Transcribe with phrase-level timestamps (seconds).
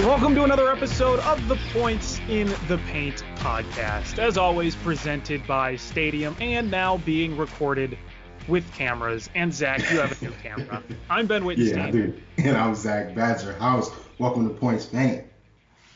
[0.00, 4.18] Welcome to another episode of the Points in the Paint podcast.
[4.18, 7.98] As always, presented by Stadium and now being recorded
[8.48, 9.28] with cameras.
[9.34, 10.82] And Zach, you have a new camera.
[11.10, 11.92] I'm Ben Yeah, I Wittenstein.
[11.92, 12.14] do.
[12.38, 13.52] And I'm Zach Badger.
[13.58, 13.90] House.
[14.18, 15.24] Welcome to Points Paint.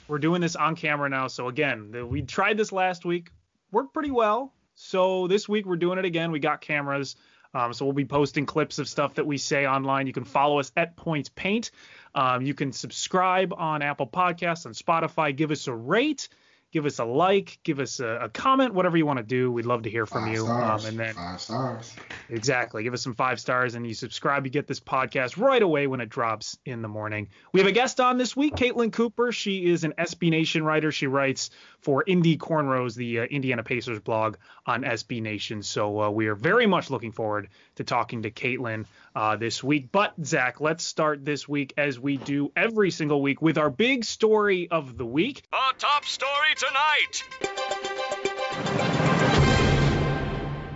[0.06, 1.28] We're doing this on camera now.
[1.28, 3.30] So again, the, we tried this last week,
[3.72, 4.52] worked pretty well.
[4.74, 6.30] So this week we're doing it again.
[6.30, 7.16] We got cameras.
[7.54, 10.06] Um, so we'll be posting clips of stuff that we say online.
[10.06, 11.70] You can follow us at Points Paint.
[12.14, 15.34] Um, you can subscribe on Apple Podcasts and Spotify.
[15.34, 16.28] Give us a rate,
[16.74, 19.50] give us a like, give us a, a comment, whatever you want to do.
[19.52, 20.40] We'd love to hear from Five you.
[20.40, 20.82] stars.
[20.82, 21.94] Um, and then Five stars.
[22.28, 22.82] Exactly.
[22.82, 24.44] Give us some five stars and you subscribe.
[24.44, 27.28] You get this podcast right away when it drops in the morning.
[27.52, 29.30] We have a guest on this week, Caitlin Cooper.
[29.30, 30.90] She is an SB Nation writer.
[30.90, 34.36] She writes for Indy Cornrows, the uh, Indiana Pacers blog
[34.66, 35.62] on SB Nation.
[35.62, 39.88] So uh, we are very much looking forward to talking to Caitlin uh, this week.
[39.90, 44.04] But, Zach, let's start this week as we do every single week with our big
[44.04, 45.42] story of the week.
[45.52, 47.24] Our top story tonight.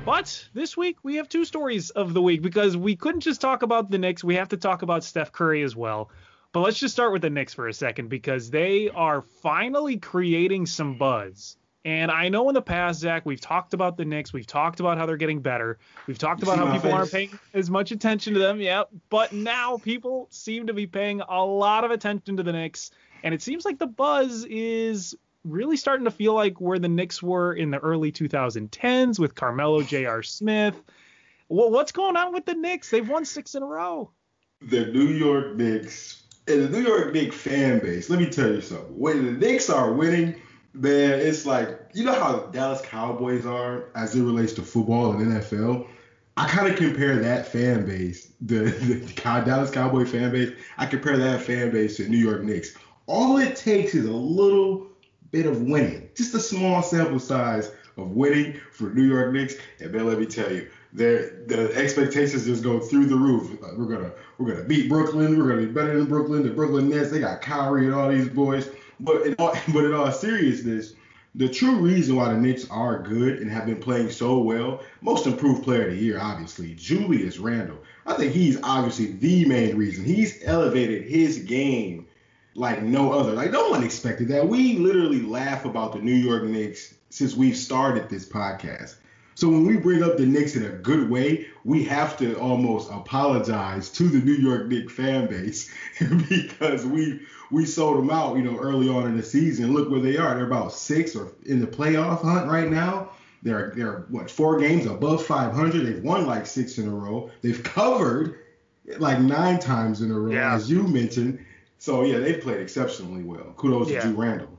[0.08, 3.62] But this week we have two stories of the week because we couldn't just talk
[3.62, 4.24] about the Knicks.
[4.24, 6.10] We have to talk about Steph Curry as well.
[6.52, 10.64] But let's just start with the Knicks for a second because they are finally creating
[10.64, 11.58] some buzz.
[11.88, 14.30] And I know in the past, Zach, we've talked about the Knicks.
[14.30, 15.78] We've talked about how they're getting better.
[16.06, 18.60] We've talked about how people aren't paying as much attention to them.
[18.60, 18.82] Yeah.
[19.08, 22.90] But now people seem to be paying a lot of attention to the Knicks.
[23.22, 27.22] And it seems like the buzz is really starting to feel like where the Knicks
[27.22, 30.22] were in the early 2010s with Carmelo J.R.
[30.22, 30.78] Smith.
[31.48, 32.90] Well, what's going on with the Knicks?
[32.90, 34.10] They've won six in a row.
[34.60, 38.10] The New York Knicks and the New York Knicks fan base.
[38.10, 38.88] Let me tell you something.
[38.88, 40.34] When the Knicks are winning,
[40.78, 45.32] man, it's like you know how Dallas Cowboys are as it relates to football and
[45.32, 45.86] NFL.
[46.36, 49.12] I kind of compare that fan base, the, the
[49.44, 50.52] Dallas Cowboy fan base.
[50.76, 52.76] I compare that fan base to New York Knicks.
[53.06, 54.86] All it takes is a little
[55.32, 59.56] bit of winning, just a small sample size of winning for New York Knicks.
[59.80, 63.60] And man, let me tell you, their the expectations just go through the roof.
[63.60, 65.36] Like, we're gonna we're gonna beat Brooklyn.
[65.38, 66.44] We're gonna be better than Brooklyn.
[66.44, 68.68] The Brooklyn Nets, they got Kyrie and all these boys.
[69.00, 70.94] But in all, but in all seriousness,
[71.34, 75.26] the true reason why the Knicks are good and have been playing so well, most
[75.26, 77.78] improved player of the year, obviously, Julius Randle.
[78.06, 80.04] I think he's obviously the main reason.
[80.04, 82.06] He's elevated his game
[82.54, 83.32] like no other.
[83.32, 84.48] Like no one expected that.
[84.48, 88.96] We literally laugh about the New York Knicks since we've started this podcast.
[89.38, 92.90] So when we bring up the Knicks in a good way, we have to almost
[92.90, 95.70] apologize to the New York Knicks fan base
[96.28, 97.20] because we
[97.52, 99.72] we sold them out, you know, early on in the season.
[99.74, 100.34] Look where they are.
[100.34, 103.10] They're about six or in the playoff hunt right now.
[103.44, 105.86] They're they're what four games above 500.
[105.86, 107.30] They've won like six in a row.
[107.40, 108.40] They've covered
[108.98, 110.52] like nine times in a row, Yeah.
[110.56, 111.38] as you mentioned.
[111.78, 113.54] So yeah, they've played exceptionally well.
[113.56, 114.00] Kudos Yeah.
[114.00, 114.57] to Ju Randle.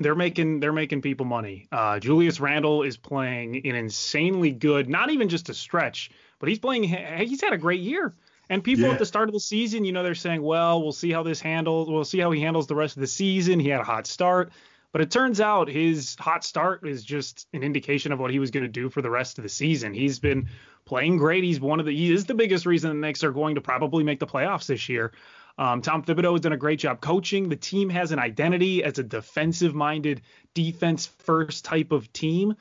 [0.00, 1.68] They're making they're making people money.
[1.70, 6.58] Uh, Julius Randle is playing an insanely good, not even just a stretch, but he's
[6.58, 6.84] playing.
[6.84, 8.14] He's had a great year.
[8.48, 8.92] And people Yeah.
[8.92, 11.40] at the start of the season, you know, they're saying, well, we'll see how this
[11.40, 11.88] handles.
[11.88, 13.60] We'll see how he handles the rest of the season.
[13.60, 14.50] He had a hot start.
[14.92, 18.50] But it turns out his hot start is just an indication of what he was
[18.50, 19.94] going to do for the rest of the season.
[19.94, 20.48] He's been
[20.84, 21.44] playing great.
[21.44, 24.02] He's one of the he is the biggest reason the Knicks are going to probably
[24.02, 25.12] make the playoffs this year.
[25.60, 27.50] Um, Tom Thibodeau has done a great job coaching.
[27.50, 30.22] The team has an identity as a defensive-minded,
[30.54, 32.54] defense-first type of team,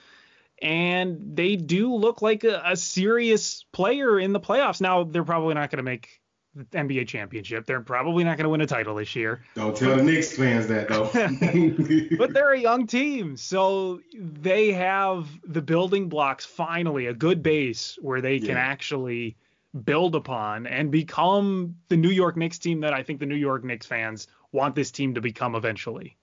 [0.61, 4.81] and they do look like a, a serious player in the playoffs.
[4.81, 6.19] Now they're probably not going to make
[6.53, 7.65] the NBA championship.
[7.65, 9.45] They're probably not going to win a title this year.
[9.55, 11.09] Don't tell the Knicks fans that though.
[12.17, 17.97] but they're a young team, so they have the building blocks finally, a good base
[18.01, 19.37] where they can actually
[19.83, 23.63] build upon and become the New York Knicks team that I think the New York
[23.63, 26.17] Knicks fans want this team to become eventually.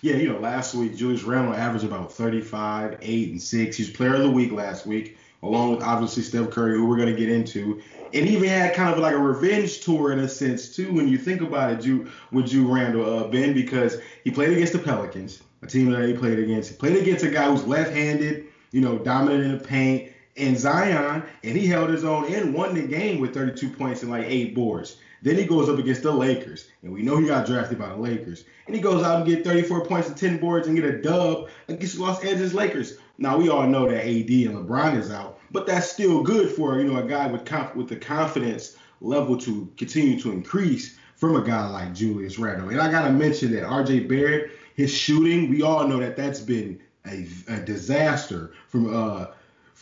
[0.00, 3.76] Yeah, you know, last week Julius Randle averaged about 35, 8, and 6.
[3.76, 7.12] He's player of the week last week, along with obviously Steph Curry, who we're going
[7.12, 7.82] to get into.
[8.14, 11.08] And he even had kind of like a revenge tour in a sense, too, when
[11.08, 14.78] you think about it, Ju, with Ju Randle, uh, Ben, because he played against the
[14.78, 16.70] Pelicans, a team that he played against.
[16.70, 20.58] He played against a guy who's left handed, you know, dominant in the paint, and
[20.58, 24.26] Zion, and he held his own and won the game with 32 points and like
[24.26, 24.96] eight boards.
[25.22, 27.96] Then he goes up against the Lakers, and we know he got drafted by the
[27.96, 28.44] Lakers.
[28.66, 31.48] And he goes out and get 34 points and 10 boards and get a dub
[31.68, 32.98] against Los Angeles Lakers.
[33.18, 36.78] Now we all know that AD and LeBron is out, but that's still good for
[36.78, 41.36] you know a guy with conf- with the confidence level to continue to increase from
[41.36, 42.70] a guy like Julius Randle.
[42.70, 46.80] And I gotta mention that RJ Barrett, his shooting, we all know that that's been
[47.06, 49.26] a, a disaster from uh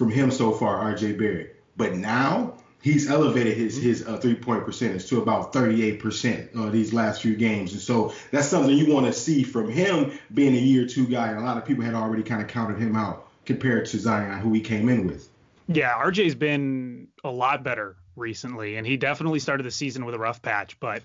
[0.00, 1.62] from him so far, RJ Barrett.
[1.76, 6.70] But now he's elevated his his uh, three point percentage to about 38 percent uh,
[6.70, 10.56] these last few games, and so that's something you want to see from him being
[10.56, 11.28] a year two guy.
[11.28, 14.40] And a lot of people had already kind of counted him out compared to Zion,
[14.40, 15.28] who he came in with.
[15.68, 20.18] Yeah, RJ's been a lot better recently, and he definitely started the season with a
[20.18, 20.80] rough patch.
[20.80, 21.02] But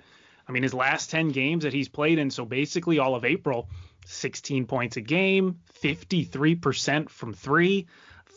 [0.47, 3.68] I mean, his last 10 games that he's played in, so basically all of April,
[4.06, 7.88] 16 points a game, 53% from three.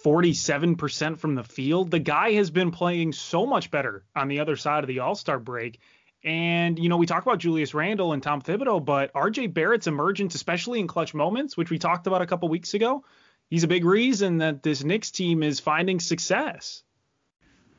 [0.04, 1.90] 47% from the field.
[1.90, 5.14] The guy has been playing so much better on the other side of the All
[5.14, 5.80] Star break.
[6.24, 10.34] And, you know, we talk about Julius Randle and Tom Thibodeau, but RJ Barrett's emergence,
[10.34, 13.04] especially in clutch moments, which we talked about a couple weeks ago,
[13.48, 16.82] he's a big reason that this Knicks team is finding success.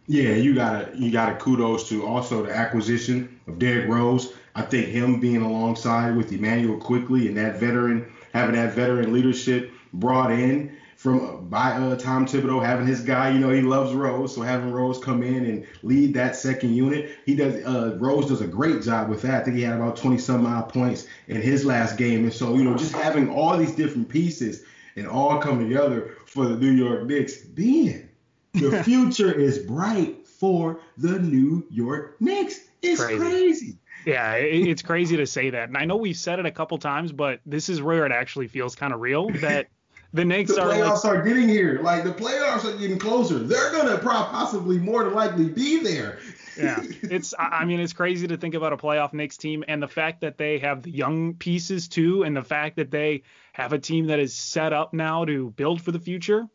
[0.07, 4.33] Yeah, you gotta you gotta kudos to also the acquisition of Derrick Rose.
[4.55, 9.71] I think him being alongside with Immanuel Quickley and that veteran having that veteran leadership
[9.93, 13.29] brought in from by uh, Tom Thibodeau having his guy.
[13.29, 17.11] You know, he loves Rose, so having Rose come in and lead that second unit,
[17.25, 17.63] he does.
[17.63, 19.41] Uh, Rose does a great job with that.
[19.41, 22.53] I think he had about 20 some odd points in his last game, and so
[22.57, 24.65] you know, just having all these different pieces
[24.97, 27.37] and all come together for the New York Knicks.
[27.37, 28.09] Ben,
[28.51, 32.59] the future is bright for the New York Knicks.
[32.81, 33.19] It's Crazy.
[33.19, 33.77] crazy.
[34.05, 35.69] Yeah, it's crazy to say that.
[35.69, 38.47] And I know we've said it a couple times, but this is where it actually
[38.47, 39.67] feels kind of real that
[40.13, 41.79] the Knicks The are like, playoffs are getting here.
[41.81, 43.39] Like the playoffs are getting closer.
[43.39, 46.19] They're gonna possibly more than likely be there.
[46.57, 49.81] yeah, it's I I mean it's crazy to think about a playoff Knicks team and
[49.81, 53.23] the fact that they have the young pieces too, and the fact that they
[53.53, 56.47] have a team that is set up now to build for the future.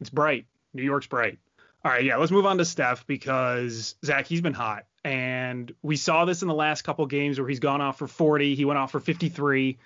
[0.00, 0.46] It's bright.
[0.74, 1.38] New York's bright.
[1.84, 5.96] All right, yeah, let's move on to Steph because Zach he's been hot, and we
[5.96, 8.78] saw this in the last couple games where he's gone off for 40, he went
[8.78, 9.78] off for 53.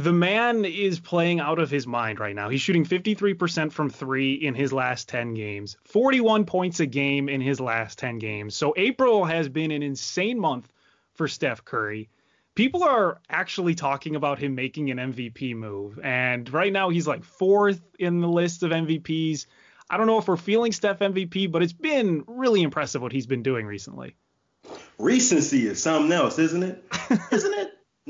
[0.00, 2.48] The man is playing out of his mind right now.
[2.48, 7.42] He's shooting 53% from three in his last 10 games, 41 points a game in
[7.42, 8.56] his last 10 games.
[8.56, 10.72] So April has been an insane month
[11.16, 12.08] for Steph Curry.
[12.54, 16.00] People are actually talking about him making an MVP move.
[16.02, 19.44] And right now he's like fourth in the list of MVPs.
[19.90, 23.26] I don't know if we're feeling Steph MVP, but it's been really impressive what he's
[23.26, 24.16] been doing recently.
[24.98, 26.84] Recency is something else, isn't it?
[27.30, 27.59] isn't it?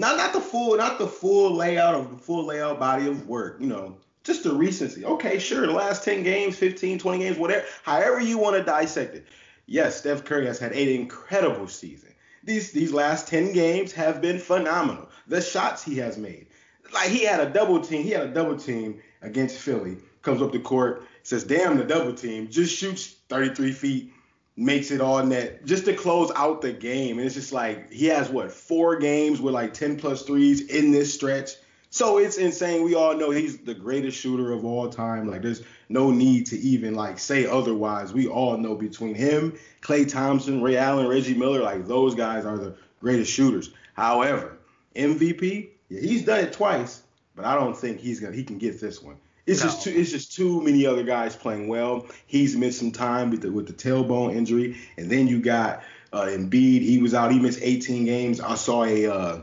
[0.00, 3.58] Not not the full not the full layout of the full layout body of work,
[3.60, 3.98] you know.
[4.24, 5.04] Just the recency.
[5.04, 9.14] Okay, sure, the last 10 games, 15, 20 games, whatever, however you want to dissect
[9.14, 9.26] it.
[9.66, 12.14] Yes, Steph Curry has had an incredible season.
[12.42, 15.10] These these last 10 games have been phenomenal.
[15.26, 16.46] The shots he has made.
[16.94, 19.98] Like he had a double team, he had a double team against Philly.
[20.22, 24.12] Comes up the court, says, "Damn the double team." Just shoots 33 feet,
[24.60, 27.16] makes it all net just to close out the game.
[27.16, 30.92] And it's just like he has what four games with like 10 plus threes in
[30.92, 31.52] this stretch.
[31.88, 32.84] So it's insane.
[32.84, 35.28] We all know he's the greatest shooter of all time.
[35.28, 38.12] Like there's no need to even like say otherwise.
[38.12, 42.58] We all know between him, Klay Thompson, Ray Allen, Reggie Miller, like those guys are
[42.58, 43.70] the greatest shooters.
[43.94, 44.58] However,
[44.94, 47.02] MVP, yeah, he's done it twice,
[47.34, 49.16] but I don't think he's gonna he can get this one.
[49.50, 52.06] It's just too it's just too many other guys playing well.
[52.26, 56.26] He's missed some time with the with the tailbone injury, and then you got uh,
[56.26, 56.82] Embiid.
[56.82, 57.32] He was out.
[57.32, 58.40] He missed 18 games.
[58.40, 59.40] I saw a uh,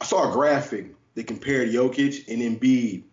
[0.00, 3.04] I saw a graphic that compared Jokic and Embiid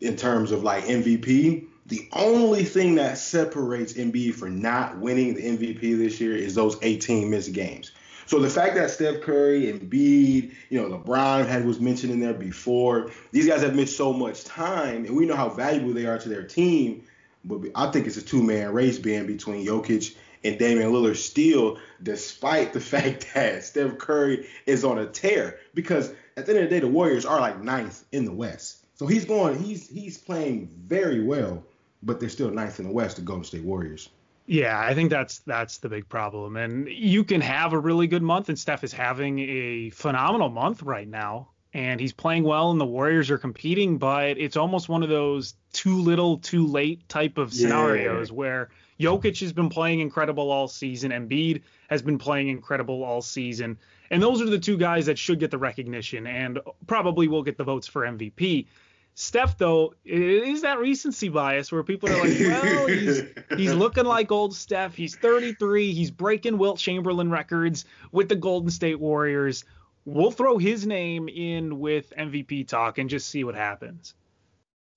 [0.00, 1.66] in terms of like MVP.
[1.86, 6.76] The only thing that separates Embiid for not winning the MVP this year is those
[6.82, 7.90] 18 missed games.
[8.30, 12.32] So the fact that Steph Curry, Embiid, you know, LeBron had was mentioned in there
[12.32, 16.16] before, these guys have missed so much time, and we know how valuable they are
[16.16, 17.02] to their team.
[17.44, 22.72] But I think it's a two-man race being between Jokic and Damian Lillard still, despite
[22.72, 25.58] the fact that Steph Curry is on a tear.
[25.74, 28.86] Because at the end of the day, the Warriors are like ninth in the West.
[28.94, 31.64] So he's going, he's he's playing very well,
[32.04, 34.08] but they're still ninth in the West, the Golden State Warriors.
[34.50, 36.56] Yeah, I think that's that's the big problem.
[36.56, 40.82] And you can have a really good month, and Steph is having a phenomenal month
[40.82, 45.04] right now, and he's playing well, and the Warriors are competing, but it's almost one
[45.04, 48.34] of those too little, too late type of scenarios yeah.
[48.34, 53.78] where Jokic has been playing incredible all season, Embiid has been playing incredible all season,
[54.10, 57.56] and those are the two guys that should get the recognition and probably will get
[57.56, 58.66] the votes for MVP.
[59.14, 63.22] Steph, though, it is that recency bias where people are like, well, he's,
[63.56, 64.94] he's looking like old Steph.
[64.94, 65.92] He's 33.
[65.92, 69.64] He's breaking Wilt Chamberlain records with the Golden State Warriors.
[70.06, 74.14] We'll throw his name in with MVP talk and just see what happens.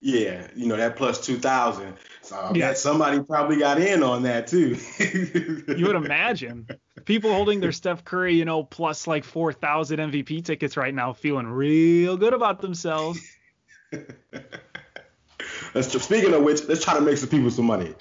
[0.05, 1.96] Yeah, you know that plus two thousand.
[2.22, 4.77] So yeah, somebody probably got in on that too.
[5.77, 6.67] you would imagine
[7.05, 11.13] people holding their Steph Curry, you know, plus like four thousand MVP tickets right now,
[11.13, 13.17] feeling real good about themselves.
[15.75, 17.93] let's speaking of which, let's try to make some people some money.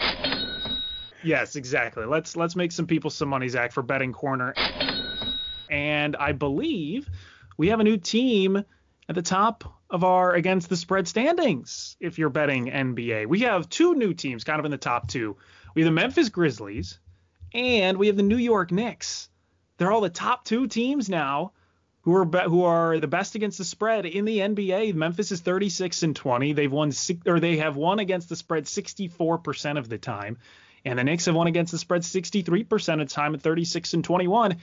[1.25, 2.05] Yes, exactly.
[2.05, 4.55] Let's let's make some people some money, Zach, for betting corner.
[5.71, 7.09] And I believe
[7.57, 8.65] we have a new team
[9.09, 11.97] at the top of our against the spread standings.
[12.01, 15.37] If you're betting NBA, we have two new teams kind of in the top two.
[15.75, 16.99] We have the Memphis Grizzlies
[17.55, 19.29] and we have the New York Knicks.
[19.79, 21.53] They're all the top two teams now
[22.03, 24.95] who are be- who are the best against the spread in the NBA.
[24.95, 26.53] Memphis is 36 and 20.
[26.53, 26.93] They've won
[27.27, 30.39] or they have won against the spread 64% of the time,
[30.85, 34.05] and the Knicks have won against the spread 63% of the time at 36 and
[34.05, 34.57] 21.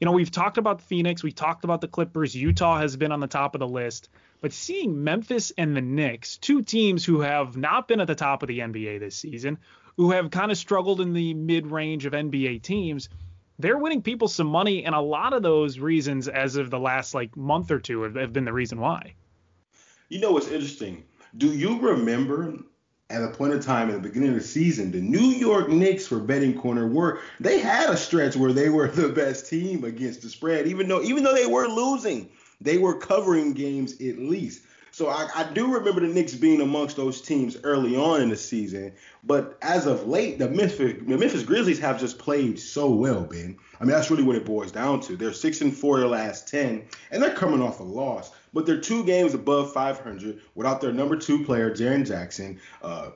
[0.00, 2.34] You know, we've talked about Phoenix, we've talked about the Clippers.
[2.34, 4.08] Utah has been on the top of the list,
[4.40, 8.42] but seeing Memphis and the Knicks, two teams who have not been at the top
[8.42, 9.58] of the NBA this season,
[9.96, 13.08] who have kind of struggled in the mid-range of NBA teams
[13.58, 17.14] they're winning people some money, and a lot of those reasons, as of the last
[17.14, 19.14] like month or two, have, have been the reason why.
[20.08, 21.04] You know what's interesting?
[21.36, 22.54] Do you remember
[23.10, 26.06] at a point in time in the beginning of the season, the New York Knicks
[26.06, 30.22] for betting corner were they had a stretch where they were the best team against
[30.22, 32.30] the spread, even though even though they were losing,
[32.60, 34.62] they were covering games at least.
[34.94, 38.36] So I, I, do remember the Knicks being amongst those teams early on in the
[38.36, 38.92] season,
[39.24, 43.56] but as of late, the Memphis, the Memphis Grizzlies have just played so well, Ben.
[43.80, 45.16] I mean, that's really what it boils down to.
[45.16, 48.80] They're six and four their last ten, and they're coming off a loss, but they're
[48.80, 52.60] two games above 500 without their number two player, Jaren Jackson.
[52.80, 53.10] Uh,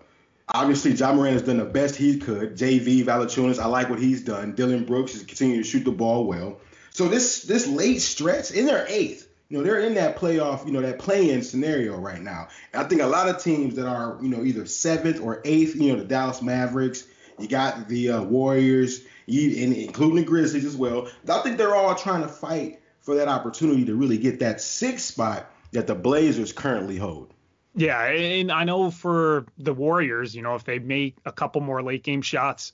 [0.53, 2.57] Obviously, Ja Morant has done the best he could.
[2.57, 4.55] JV Valanciunas, I like what he's done.
[4.57, 6.59] Dillon Brooks is continuing to shoot the ball well.
[6.91, 10.73] So this this late stretch in their eighth, you know, they're in that playoff, you
[10.73, 12.49] know, that play-in scenario right now.
[12.73, 15.75] And I think a lot of teams that are, you know, either seventh or eighth,
[15.75, 17.07] you know, the Dallas Mavericks,
[17.39, 21.09] you got the uh, Warriors, you, and including the Grizzlies as well.
[21.29, 25.07] I think they're all trying to fight for that opportunity to really get that sixth
[25.07, 27.33] spot that the Blazers currently hold.
[27.75, 31.83] Yeah, and I know for the Warriors, you know, if they make a couple more
[31.83, 32.73] late game shots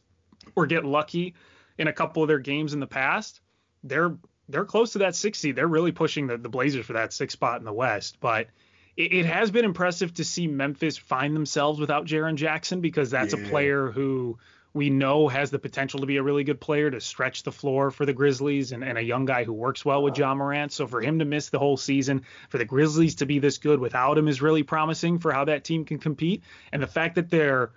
[0.56, 1.34] or get lucky
[1.78, 3.40] in a couple of their games in the past,
[3.82, 4.16] they're
[4.48, 5.52] they're close to that 60.
[5.52, 8.18] They're really pushing the, the Blazers for that sixth spot in the West.
[8.20, 8.48] But
[8.96, 13.34] it, it, has been impressive to see Memphis find themselves without Jaren Jackson because that's
[13.34, 13.40] yeah.
[13.40, 14.38] a player who
[14.74, 17.92] we know has the potential to be a really good player to stretch the floor
[17.92, 20.72] for the Grizzlies and, and a young guy who works well with Ja Morant.
[20.72, 23.78] So for him to miss the whole season, for the Grizzlies to be this good
[23.78, 26.42] without him is really promising for how that team can compete.
[26.72, 27.70] And the fact that they're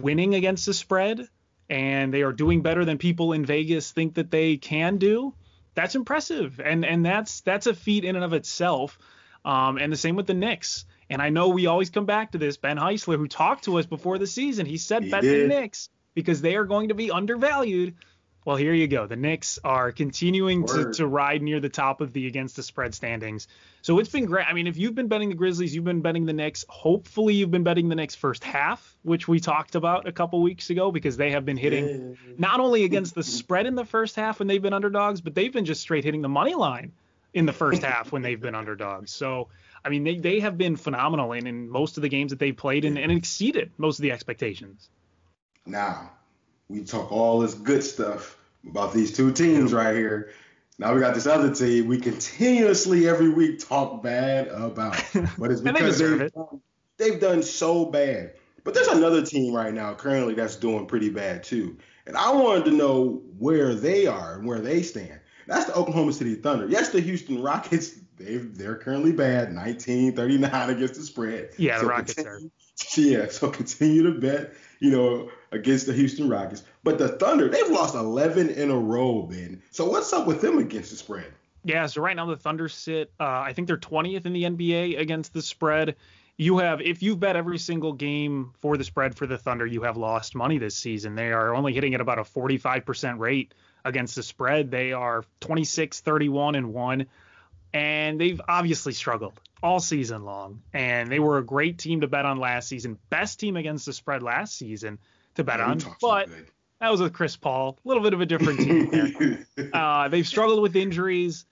[0.00, 1.28] winning against the spread
[1.68, 5.34] and they are doing better than people in Vegas think that they can do
[5.74, 8.98] that's impressive, and and that's that's a feat in and of itself.
[9.44, 10.84] Um, and the same with the Knicks.
[11.08, 12.56] And I know we always come back to this.
[12.56, 15.44] Ben Heisler, who talked to us before the season, he said he bet did.
[15.44, 17.94] the Knicks because they are going to be undervalued.
[18.44, 19.06] Well, here you go.
[19.06, 22.94] The Knicks are continuing to, to ride near the top of the against the spread
[22.94, 23.46] standings.
[23.82, 24.46] So it's been great.
[24.48, 26.64] I mean, if you've been betting the Grizzlies, you've been betting the Knicks.
[26.68, 30.70] Hopefully, you've been betting the Knicks first half, which we talked about a couple weeks
[30.70, 32.34] ago, because they have been hitting yeah.
[32.38, 35.52] not only against the spread in the first half when they've been underdogs, but they've
[35.52, 36.92] been just straight hitting the money line
[37.34, 39.12] in the first half when they've been underdogs.
[39.12, 39.48] So,
[39.84, 42.52] I mean, they, they have been phenomenal in, in most of the games that they
[42.52, 44.88] played and, and exceeded most of the expectations.
[45.66, 46.10] Now,
[46.70, 50.30] we talk all this good stuff about these two teams right here.
[50.78, 55.02] Now we got this other team we continuously every week talk bad about.
[55.38, 56.34] But it's because they they've, it.
[56.34, 56.60] done,
[56.96, 58.34] they've done so bad.
[58.62, 61.76] But there's another team right now currently that's doing pretty bad too.
[62.06, 65.20] And I wanted to know where they are and where they stand.
[65.46, 66.68] That's the Oklahoma City Thunder.
[66.68, 71.50] Yes, the Houston Rockets, they they're currently bad, 1939 against the spread.
[71.58, 73.22] Yeah, so the Rockets continue, are.
[73.24, 76.64] Yeah, so continue to bet you know, against the Houston Rockets.
[76.82, 79.62] But the Thunder, they've lost 11 in a row, Ben.
[79.70, 81.32] So what's up with them against the spread?
[81.64, 84.98] Yeah, so right now the Thunder sit, uh, I think they're 20th in the NBA
[84.98, 85.96] against the spread.
[86.38, 89.82] you have if you've bet every single game for the spread for the Thunder, you
[89.82, 91.14] have lost money this season.
[91.14, 93.52] They are only hitting at about a 45% rate
[93.84, 94.70] against the spread.
[94.70, 97.06] They are 26, 31 and 1
[97.72, 100.62] and they've obviously struggled all season long.
[100.72, 103.92] And they were a great team to bet on last season, best team against the
[103.92, 104.98] spread last season
[105.34, 105.80] to bet on.
[106.00, 106.28] But
[106.80, 109.70] that was with Chris Paul, a little bit of a different team there.
[109.72, 111.44] uh, they've struggled with injuries.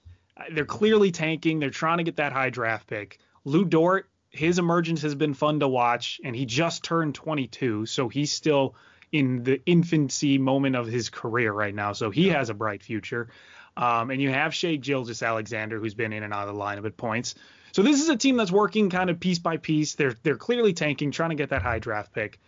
[0.53, 1.59] They're clearly tanking.
[1.59, 3.19] They're trying to get that high draft pick.
[3.45, 8.09] Lu Dort, his emergence has been fun to watch, and he just turned 22, so
[8.09, 8.75] he's still
[9.11, 11.93] in the infancy moment of his career right now.
[11.93, 13.29] So he has a bright future.
[13.77, 16.97] Um, and you have Shai Gilgeous-Alexander, who's been in and out of the lineup at
[16.97, 17.37] points.
[17.73, 19.95] So this is a team that's working kind of piece by piece.
[19.95, 22.39] They're they're clearly tanking, trying to get that high draft pick.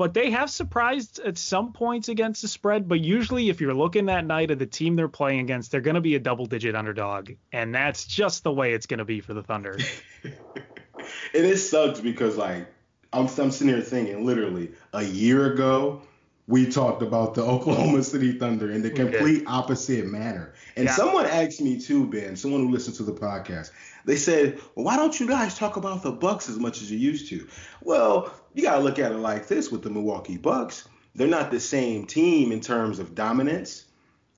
[0.00, 2.88] But they have surprised at some points against the spread.
[2.88, 5.96] But usually, if you're looking that night at the team they're playing against, they're going
[5.96, 7.32] to be a double digit underdog.
[7.52, 9.76] And that's just the way it's going to be for the Thunder.
[10.24, 10.34] and
[11.34, 12.66] it sucks because, like,
[13.12, 16.00] I'm, I'm sitting here thinking, literally, a year ago,
[16.50, 20.52] we talked about the Oklahoma City Thunder in the complete opposite manner.
[20.76, 20.94] And yeah.
[20.94, 23.70] someone asked me too, Ben, someone who listened to the podcast,
[24.04, 26.98] they said, well, why don't you guys talk about the Bucks as much as you
[26.98, 27.46] used to?
[27.82, 30.88] Well, you got to look at it like this with the Milwaukee Bucks.
[31.14, 33.84] They're not the same team in terms of dominance.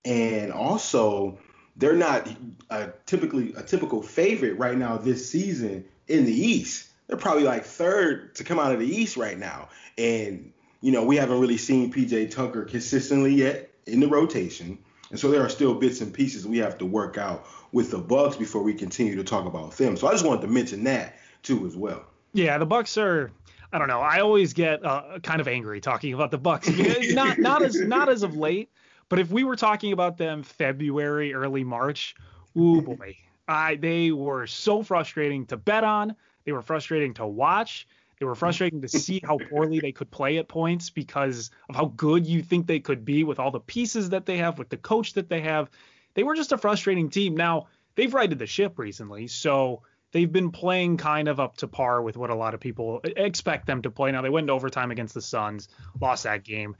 [0.05, 1.39] And also,
[1.77, 2.29] they're not
[2.69, 6.89] a typically a typical favorite right now this season in the East.
[7.07, 9.69] They're probably like third to come out of the East right now.
[9.97, 14.79] And you know, we haven't really seen PJ Tucker consistently yet in the rotation.
[15.11, 17.99] And so there are still bits and pieces we have to work out with the
[17.99, 19.97] Bucks before we continue to talk about them.
[19.97, 22.05] So I just wanted to mention that too as well.
[22.35, 23.31] Yeah, the Bucks are
[23.73, 24.01] I don't know.
[24.01, 26.69] I always get uh, kind of angry talking about the Bucks.
[27.15, 28.71] not not as not as of late,
[29.09, 32.15] but if we were talking about them February, early March,
[32.57, 33.17] ooh boy,
[33.49, 36.17] I they were so frustrating to bet on.
[36.45, 37.87] They were frustrating to watch.
[38.23, 41.87] They were frustrating to see how poorly they could play at points because of how
[41.87, 44.77] good you think they could be with all the pieces that they have, with the
[44.77, 45.69] coach that they have.
[46.15, 47.37] They were just a frustrating team.
[47.37, 52.01] Now, they've righted the ship recently, so they've been playing kind of up to par
[52.01, 54.13] with what a lot of people expect them to play.
[54.13, 55.69] Now, they went into overtime against the Suns,
[56.01, 56.77] lost that game.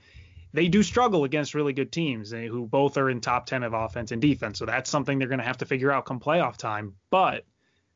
[0.53, 3.73] They do struggle against really good teams eh, who both are in top 10 of
[3.73, 4.59] offense and defense.
[4.59, 6.95] So that's something they're going to have to figure out come playoff time.
[7.09, 7.43] But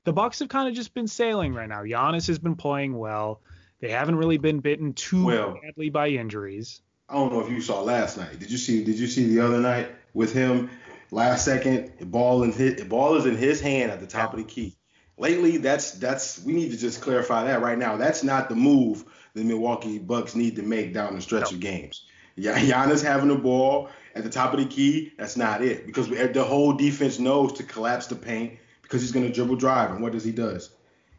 [0.08, 1.84] the Bucks have kind of just been sailing right now.
[1.84, 3.42] Giannis has been playing well.
[3.82, 6.80] They haven't really been bitten too well, badly by injuries.
[7.10, 8.40] I don't know if you saw last night.
[8.40, 8.86] Did you see?
[8.86, 10.70] Did you see the other night with him?
[11.12, 14.32] Last second, the ball in his the ball is in his hand at the top
[14.32, 14.78] of the key.
[15.18, 17.98] Lately, that's that's we need to just clarify that right now.
[17.98, 21.56] That's not the move the Milwaukee Bucks need to make down the stretch no.
[21.56, 22.06] of games.
[22.38, 26.08] Yeah, Giannis having the ball at the top of the key, that's not it because
[26.08, 28.54] the whole defense knows to collapse the paint
[28.88, 29.92] because he's going to dribble drive.
[29.92, 30.72] And what does he does?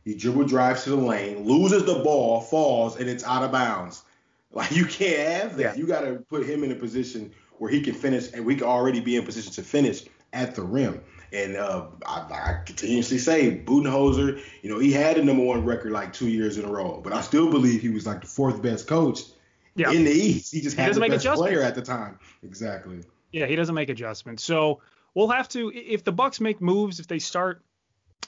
[0.04, 4.02] He dribble drives to the lane, loses the ball, falls, and it's out of bounds.
[4.50, 5.62] Like you can't have that.
[5.62, 5.74] Yeah.
[5.74, 8.66] You got to put him in a position where he can finish, and we can
[8.66, 11.02] already be in position to finish at the rim.
[11.34, 15.92] And uh, I, I, continuously say Budenholzer, you know, he had the number one record
[15.92, 18.62] like two years in a row, but I still believe he was like the fourth
[18.62, 19.20] best coach
[19.74, 19.90] yeah.
[19.90, 20.54] in the East.
[20.54, 22.18] He just he had the best player at the time.
[22.42, 23.00] Exactly.
[23.32, 24.42] Yeah, he doesn't make adjustments.
[24.42, 24.80] So
[25.14, 27.62] we'll have to if the Bucks make moves, if they start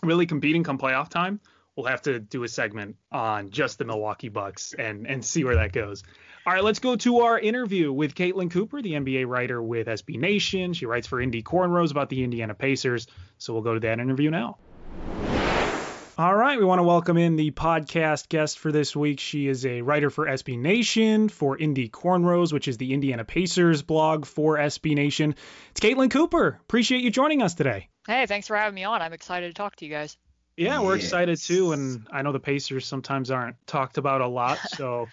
[0.02, 1.40] really competing come playoff time,
[1.76, 5.56] we'll have to do a segment on just the Milwaukee Bucks and and see where
[5.56, 6.02] that goes.
[6.46, 10.18] All right, let's go to our interview with Caitlin Cooper, the NBA writer with SB
[10.18, 10.72] Nation.
[10.72, 13.06] She writes for Indy Cornrows about the Indiana Pacers.
[13.36, 14.56] So we'll go to that interview now.
[16.20, 19.20] All right, we want to welcome in the podcast guest for this week.
[19.20, 23.80] She is a writer for SB Nation, for Indy Cornrows, which is the Indiana Pacers
[23.80, 25.35] blog for SB Nation.
[25.70, 26.59] It's Caitlin Cooper.
[26.61, 27.88] Appreciate you joining us today.
[28.06, 29.00] Hey, thanks for having me on.
[29.00, 30.18] I'm excited to talk to you guys.
[30.59, 31.04] Yeah, we're yes.
[31.04, 35.06] excited too, and I know the Pacers sometimes aren't talked about a lot, so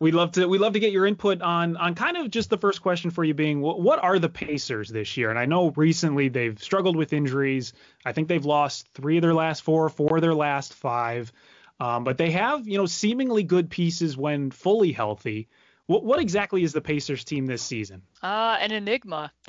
[0.00, 2.58] we'd love to we'd love to get your input on on kind of just the
[2.58, 5.30] first question for you being what, what are the Pacers this year?
[5.30, 7.74] And I know recently they've struggled with injuries.
[8.04, 11.32] I think they've lost three of their last four, four of their last five.
[11.78, 15.48] Um, but they have, you know, seemingly good pieces when fully healthy.
[15.86, 18.02] What, what exactly is the Pacers team this season?
[18.22, 19.32] Uh, an enigma.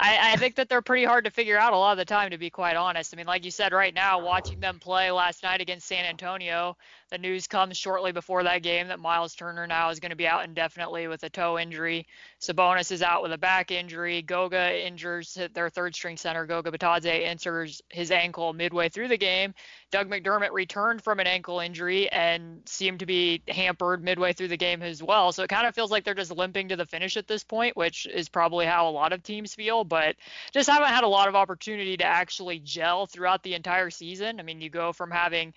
[0.00, 2.30] I, I think that they're pretty hard to figure out a lot of the time,
[2.30, 3.14] to be quite honest.
[3.14, 6.76] I mean, like you said, right now, watching them play last night against San Antonio,
[7.10, 10.26] the news comes shortly before that game that Miles Turner now is going to be
[10.26, 12.06] out indefinitely with a toe injury.
[12.40, 14.22] Sabonis is out with a back injury.
[14.22, 16.46] Goga injures their third string center.
[16.46, 19.54] Goga Bitadze injures his ankle midway through the game.
[19.92, 24.56] Doug McDermott returned from an ankle injury and seemed to be hampered midway through the
[24.56, 25.32] game as well.
[25.32, 27.76] So it kind of feels like they're just limping to the finish at this point,
[27.76, 30.16] which is probably how a lot of teams feel, but
[30.52, 34.40] just haven't had a lot of opportunity to actually gel throughout the entire season.
[34.40, 35.54] I mean, you go from having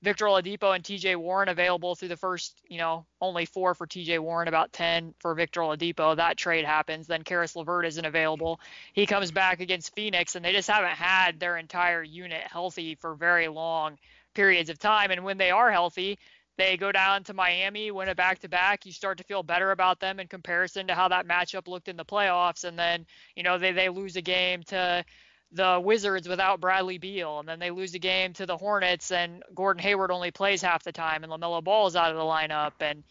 [0.00, 4.20] Victor Oladipo and TJ Warren available through the first, you know, only four for TJ
[4.20, 6.14] Warren, about 10 for Victor Oladipo.
[6.14, 7.08] That trade happens.
[7.08, 8.60] Then Caris LeVert isn't available.
[8.92, 13.14] He comes back against Phoenix, and they just haven't had their entire unit healthy for
[13.14, 13.98] very long
[14.34, 15.10] periods of time.
[15.10, 16.16] And when they are healthy,
[16.58, 18.84] they go down to Miami, win a back to back.
[18.84, 21.96] You start to feel better about them in comparison to how that matchup looked in
[21.96, 22.64] the playoffs.
[22.64, 25.04] And then, you know, they, they lose a game to
[25.52, 29.42] the Wizards without Bradley Beal, and then they lose a game to the Hornets, and
[29.54, 32.72] Gordon Hayward only plays half the time, and LaMelo Ball is out of the lineup,
[32.80, 33.02] and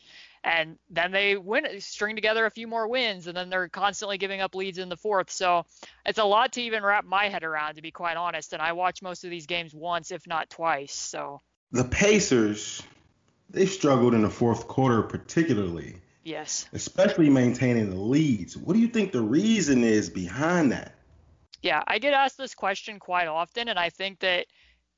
[0.44, 4.40] and then they win, string together a few more wins, and then they're constantly giving
[4.40, 5.32] up leads in the fourth.
[5.32, 5.66] So
[6.06, 8.54] it's a lot to even wrap my head around, to be quite honest.
[8.54, 10.94] And I watch most of these games once, if not twice.
[10.94, 12.82] So the Pacers,
[13.50, 15.96] they struggled in the fourth quarter, particularly.
[16.24, 16.68] Yes.
[16.74, 18.58] Especially maintaining the leads.
[18.58, 20.94] What do you think the reason is behind that?
[21.62, 24.46] Yeah, I get asked this question quite often, and I think that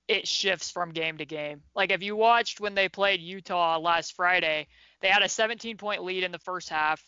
[0.07, 1.61] it shifts from game to game.
[1.75, 4.67] Like if you watched when they played Utah last Friday,
[5.01, 7.01] they had a 17 point lead in the first half.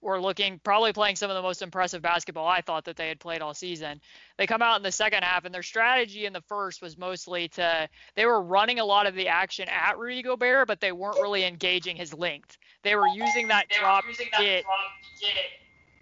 [0.00, 3.18] We're looking probably playing some of the most impressive basketball I thought that they had
[3.18, 4.00] played all season.
[4.38, 7.48] They come out in the second half, and their strategy in the first was mostly
[7.50, 11.20] to they were running a lot of the action at Rudy Gobert, but they weren't
[11.20, 12.56] really engaging his length.
[12.82, 14.74] They were using that drop using that drop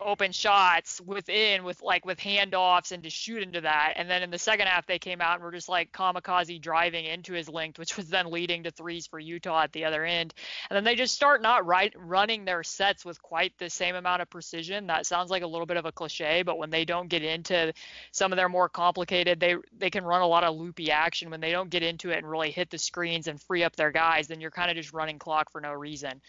[0.01, 3.95] open shots within with like with handoffs and to shoot into that.
[3.97, 7.05] And then in the second half they came out and were just like kamikaze driving
[7.05, 10.35] into his length, which was then leading to threes for Utah at the other end.
[10.69, 14.23] And then they just start not right running their sets with quite the same amount
[14.23, 14.87] of precision.
[14.87, 17.73] That sounds like a little bit of a cliche, but when they don't get into
[18.13, 21.31] some of their more complicated, they they can run a lot of loopy action.
[21.31, 23.91] When they don't get into it and really hit the screens and free up their
[23.93, 26.21] guys, then you're kind of just running clock for no reason.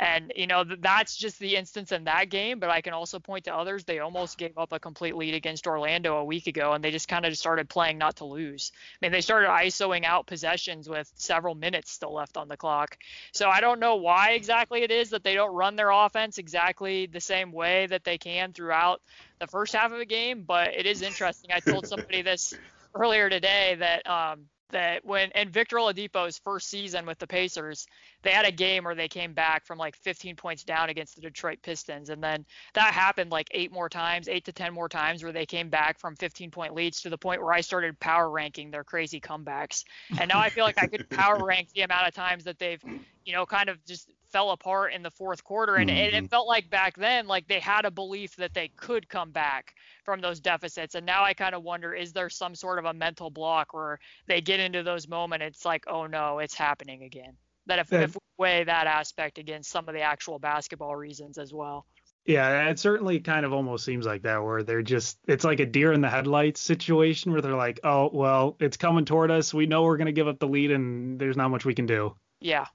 [0.00, 2.58] And, you know, that's just the instance in that game.
[2.58, 3.84] But I can also point to others.
[3.84, 7.06] They almost gave up a complete lead against Orlando a week ago, and they just
[7.06, 8.72] kind of started playing not to lose.
[8.74, 12.96] I mean, they started ISOing out possessions with several minutes still left on the clock.
[13.32, 17.04] So I don't know why exactly it is that they don't run their offense exactly
[17.04, 19.02] the same way that they can throughout
[19.38, 20.44] the first half of a game.
[20.46, 21.50] But it is interesting.
[21.52, 22.54] I told somebody this
[22.94, 27.86] earlier today that um, that when in Victor Oladipo's first season with the Pacers,
[28.22, 31.22] they had a game where they came back from like 15 points down against the
[31.22, 35.22] Detroit Pistons, and then that happened like eight more times, eight to 10 more times,
[35.22, 38.30] where they came back from 15 point leads to the point where I started power
[38.30, 39.84] ranking their crazy comebacks,
[40.18, 42.82] and now I feel like I could power rank the amount of times that they've,
[43.30, 45.96] you know, kind of just fell apart in the fourth quarter, and, mm-hmm.
[45.96, 46.26] and it mm-hmm.
[46.26, 50.20] felt like back then like they had a belief that they could come back from
[50.20, 50.96] those deficits.
[50.96, 54.00] And now I kind of wonder is there some sort of a mental block where
[54.26, 57.36] they get into those moments, it's like, oh no, it's happening again.
[57.66, 58.00] That if, yeah.
[58.00, 61.86] if we weigh that aspect against some of the actual basketball reasons as well.
[62.26, 65.66] Yeah, it certainly kind of almost seems like that, where they're just, it's like a
[65.66, 69.54] deer in the headlights situation where they're like, oh, well, it's coming toward us.
[69.54, 71.86] We know we're going to give up the lead and there's not much we can
[71.86, 72.16] do.
[72.40, 72.66] Yeah,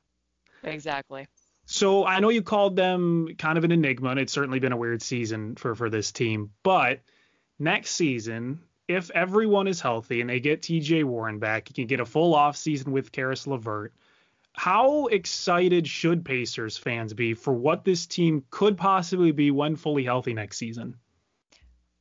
[0.66, 1.28] exactly.
[1.66, 4.78] So I know you called them kind of an enigma, and it's certainly been a
[4.78, 6.52] weird season for for this team.
[6.64, 7.02] But
[7.58, 12.00] next season, if everyone is healthy and they get TJ Warren back, you can get
[12.00, 13.94] a full off season with Caris LeVert.
[14.54, 20.06] How excited should Pacers fans be for what this team could possibly be when fully
[20.06, 20.96] healthy next season?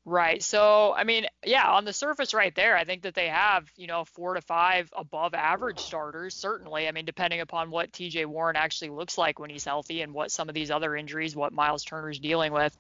[0.07, 0.43] Right.
[0.43, 3.87] So, I mean, yeah, on the surface right there, I think that they have, you
[3.87, 6.87] know, four to five above average starters, certainly.
[6.87, 10.31] I mean, depending upon what TJ Warren actually looks like when he's healthy and what
[10.31, 12.77] some of these other injuries, what Miles Turner's dealing with.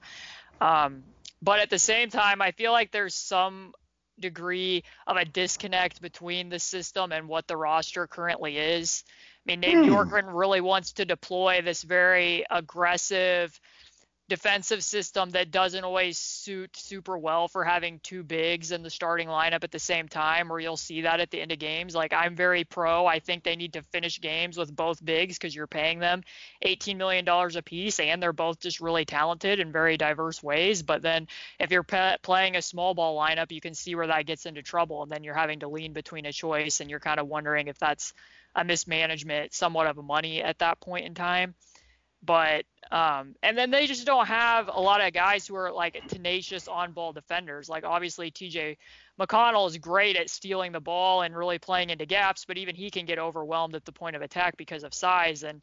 [0.60, 1.02] Um,
[1.40, 3.72] but at the same time, I feel like there's some
[4.20, 9.02] degree of a disconnect between the system and what the roster currently is.
[9.46, 9.76] I mean, Nate.
[9.76, 13.58] Bjorkgren really wants to deploy this very aggressive,
[14.28, 19.28] defensive system that doesn't always suit super well for having two bigs in the starting
[19.28, 21.94] lineup at the same time or you'll see that at the end of games.
[21.94, 23.04] Like i'm very pro.
[23.04, 26.22] I think they need to finish games with both bigs because you're paying them
[26.62, 30.82] 18 million dollars a piece and they're both just really talented in very diverse ways.
[30.82, 31.28] But then
[31.60, 34.62] if you're pe- playing a small ball lineup you can see where that gets into
[34.62, 37.68] trouble and then you're having to lean between a choice and you're kind of wondering
[37.68, 38.14] if that's
[38.54, 41.54] a mismanagement somewhat of a money at that point in time
[42.24, 46.00] but um, and then they just don't have a lot of guys who are like
[46.08, 47.68] tenacious on ball defenders.
[47.68, 48.76] Like obviously TJ
[49.18, 52.90] McConnell is great at stealing the ball and really playing into gaps, but even he
[52.90, 55.42] can get overwhelmed at the point of attack because of size.
[55.42, 55.60] And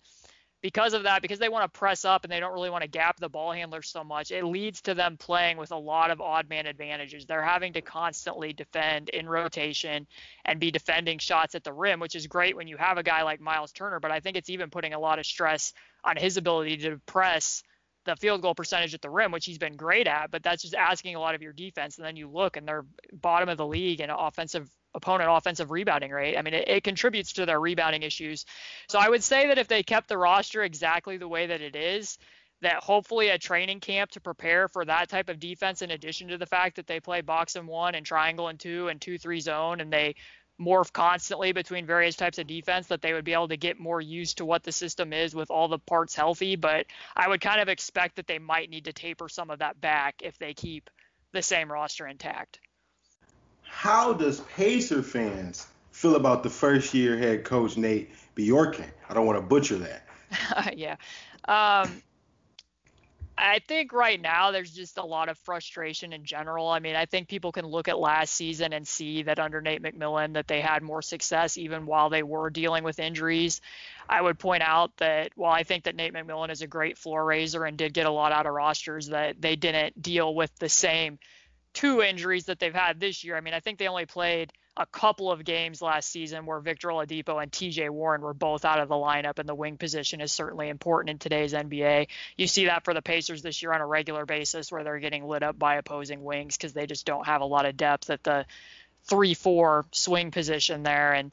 [0.62, 2.90] because of that, because they want to press up and they don't really want to
[2.90, 6.22] gap the ball handler so much, it leads to them playing with a lot of
[6.22, 7.26] odd man advantages.
[7.26, 10.06] They're having to constantly defend in rotation
[10.46, 13.24] and be defending shots at the rim, which is great when you have a guy
[13.24, 16.38] like Miles Turner, but I think it's even putting a lot of stress on his
[16.38, 17.64] ability to press
[18.06, 20.74] the field goal percentage at the rim, which he's been great at, but that's just
[20.74, 21.98] asking a lot of your defense.
[21.98, 26.12] And then you look and they're bottom of the league in offensive opponent offensive rebounding
[26.12, 26.38] rate.
[26.38, 28.46] I mean, it, it, contributes to their rebounding issues.
[28.90, 31.76] So I would say that if they kept the roster exactly the way that it
[31.76, 32.18] is,
[32.62, 36.38] that hopefully a training camp to prepare for that type of defense, in addition to
[36.38, 39.40] the fact that they play box and one and triangle and two and two three
[39.40, 40.16] zone, and they
[40.62, 44.00] morph constantly between various types of defense, that they would be able to get more
[44.00, 46.56] used to what the system is with all the parts healthy.
[46.56, 49.82] But I would kind of expect that they might need to taper some of that
[49.82, 50.90] back if they keep
[51.32, 52.60] the same roster intact.
[53.64, 58.90] How does Pacer fans feel about the first year head coach Nate Bjorkgren?
[59.10, 60.06] I don't want to butcher that.
[60.78, 60.98] yeah.
[61.48, 62.02] Um,
[63.38, 66.68] I think right now there's just a lot of frustration in general.
[66.68, 69.82] I mean, I think people can look at last season and see that under Nate
[69.82, 73.62] McMillan that they had more success even while they were dealing with injuries.
[74.08, 77.24] I would point out that while I think that Nate McMillan is a great floor
[77.26, 80.70] raiser and did get a lot out of rosters, that they didn't deal with the
[80.70, 81.18] same
[81.74, 83.38] two injuries that they've had this year.
[83.38, 86.88] I mean, I think they only played a couple of games last season where Victor
[86.88, 90.32] Oladipo and TJ Warren were both out of the lineup, and the wing position is
[90.32, 92.08] certainly important in today's NBA.
[92.38, 95.28] You see that for the Pacers this year on a regular basis, where they're getting
[95.28, 98.24] lit up by opposing wings because they just don't have a lot of depth at
[98.24, 98.46] the
[99.04, 101.32] three four swing position there and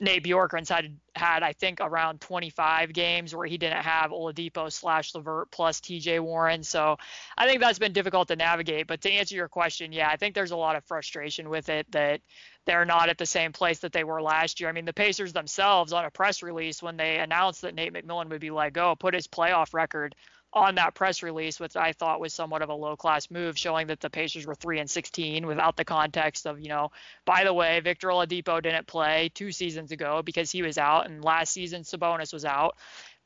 [0.00, 5.14] Nate Bjorkgren's had had I think around 25 games where he didn't have Oladipo slash
[5.14, 6.62] LeVert plus TJ Warren.
[6.62, 6.96] So
[7.36, 8.86] I think that's been difficult to navigate.
[8.86, 11.90] But to answer your question, yeah, I think there's a lot of frustration with it
[11.92, 12.20] that
[12.64, 14.68] they're not at the same place that they were last year.
[14.68, 18.28] I mean, the Pacers themselves on a press release when they announced that Nate McMillan
[18.28, 20.14] would be let go put his playoff record
[20.52, 23.88] on that press release, which I thought was somewhat of a low class move, showing
[23.88, 26.90] that the Pacers were three and 16 without the context of, you know,
[27.24, 31.22] by the way, Victor Oladipo didn't play two seasons ago because he was out, and
[31.22, 32.76] last season Sabonis was out.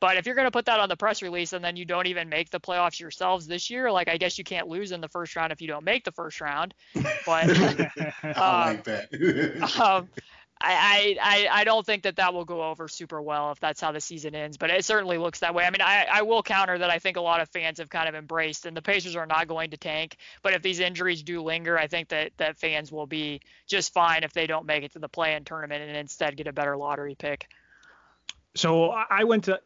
[0.03, 2.09] But if you're going to put that on the press release and then you don't
[2.09, 5.07] even make the playoffs yourselves this year, like I guess you can't lose in the
[5.07, 6.75] first round if you don't make the first round.
[7.25, 7.49] But
[8.25, 9.81] I like that.
[9.81, 10.09] um,
[10.63, 13.93] I, I I don't think that that will go over super well if that's how
[13.93, 15.65] the season ends, but it certainly looks that way.
[15.65, 18.09] I mean, I, I will counter that I think a lot of fans have kind
[18.09, 20.17] of embraced, and the Pacers are not going to tank.
[20.43, 24.23] But if these injuries do linger, I think that that fans will be just fine
[24.23, 27.15] if they don't make it to the play-in tournament and instead get a better lottery
[27.15, 27.49] pick.
[28.55, 29.61] So I went to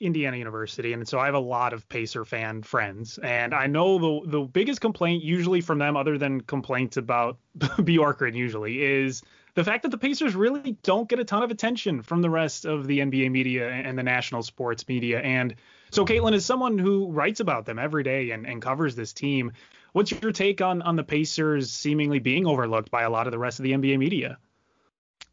[0.00, 3.98] Indiana University, and so I have a lot of Pacer fan friends, and I know
[3.98, 9.22] the the biggest complaint usually from them, other than complaints about Bjorkgren, usually is
[9.54, 12.64] the fact that the Pacers really don't get a ton of attention from the rest
[12.64, 15.20] of the NBA media and the national sports media.
[15.20, 15.54] And
[15.90, 19.52] so, Caitlin, is someone who writes about them every day and, and covers this team,
[19.92, 23.38] what's your take on on the Pacers seemingly being overlooked by a lot of the
[23.38, 24.38] rest of the NBA media?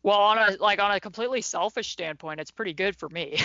[0.03, 3.35] Well, on a like on a completely selfish standpoint, it's pretty good for me.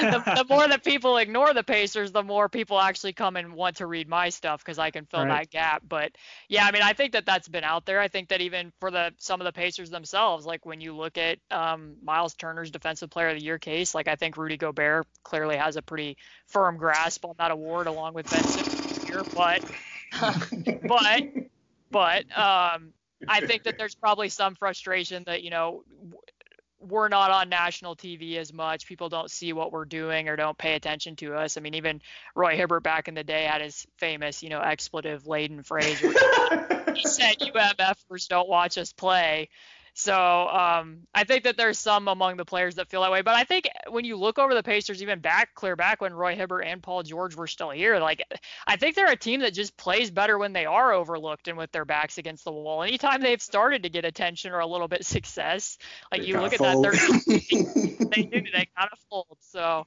[0.00, 3.76] the, the, more that people ignore the Pacers, the more people actually come and want
[3.76, 5.44] to read my stuff because I can fill right.
[5.44, 5.82] that gap.
[5.88, 6.12] But
[6.48, 7.98] yeah, I mean, I think that that's been out there.
[7.98, 11.16] I think that even for the some of the Pacers themselves, like when you look
[11.16, 15.06] at um, Miles Turner's Defensive Player of the Year case, like I think Rudy Gobert
[15.22, 19.22] clearly has a pretty firm grasp on that award along with Ben Simmons here.
[19.34, 19.64] But
[20.86, 21.22] but
[21.90, 22.92] but um
[23.28, 25.82] I think that there's probably some frustration that you know
[26.80, 28.86] we're not on national TV as much.
[28.86, 31.56] People don't see what we're doing or don't pay attention to us.
[31.56, 32.00] I mean, even
[32.34, 35.98] Roy Hibbert back in the day had his famous, you know, expletive laden phrase.
[35.98, 39.48] he said UMFers don't watch us play.
[39.98, 43.22] So um, I think that there's some among the players that feel that way.
[43.22, 46.36] But I think when you look over the Pacers, even back clear back when Roy
[46.36, 48.22] Hibbert and Paul George were still here, like
[48.66, 51.72] I think they're a team that just plays better when they are overlooked and with
[51.72, 52.82] their backs against the wall.
[52.82, 55.78] Anytime they've started to get attention or a little bit success,
[56.12, 56.84] like they you look at fold.
[56.84, 59.38] that, they do they kind of fold.
[59.40, 59.86] So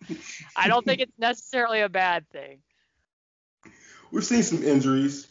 [0.55, 2.61] I don't think it's necessarily a bad thing.
[4.09, 5.27] We've seen some injuries.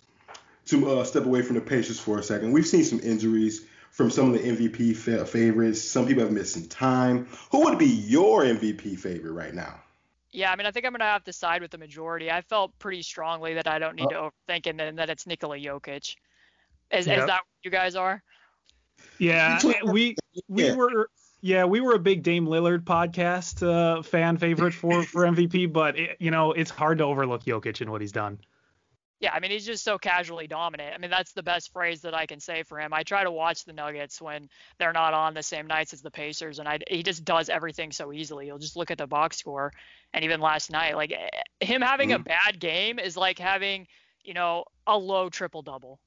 [0.67, 3.65] To uh, step away from the Pacers for a second, we've seen some injuries
[3.99, 5.83] from some of the MVP fa- favorites.
[5.83, 7.27] Some people have missed some time.
[7.51, 9.81] Who would be your MVP favorite right now?
[10.31, 12.31] Yeah, I mean, I think I'm going to have to side with the majority.
[12.31, 15.27] I felt pretty strongly that I don't need uh, to overthink it and that it's
[15.27, 16.15] Nikola Jokic.
[16.93, 17.19] Is, yep.
[17.19, 18.23] is that what you guys are?
[19.19, 20.17] Yeah, we
[20.49, 20.75] we yeah.
[20.75, 25.73] were yeah we were a big Dame Lillard podcast uh, fan favorite for for MVP,
[25.73, 28.41] but it, you know it's hard to overlook Jokic and what he's done.
[29.21, 30.95] Yeah, I mean he's just so casually dominant.
[30.95, 32.93] I mean that's the best phrase that I can say for him.
[32.93, 36.11] I try to watch the Nuggets when they're not on the same nights as the
[36.11, 38.47] Pacers, and I, he just does everything so easily.
[38.47, 39.73] You'll just look at the box score,
[40.15, 42.21] and even last night, like eh, him having mm-hmm.
[42.21, 43.87] a bad game is like having
[44.23, 45.99] you know a low triple double.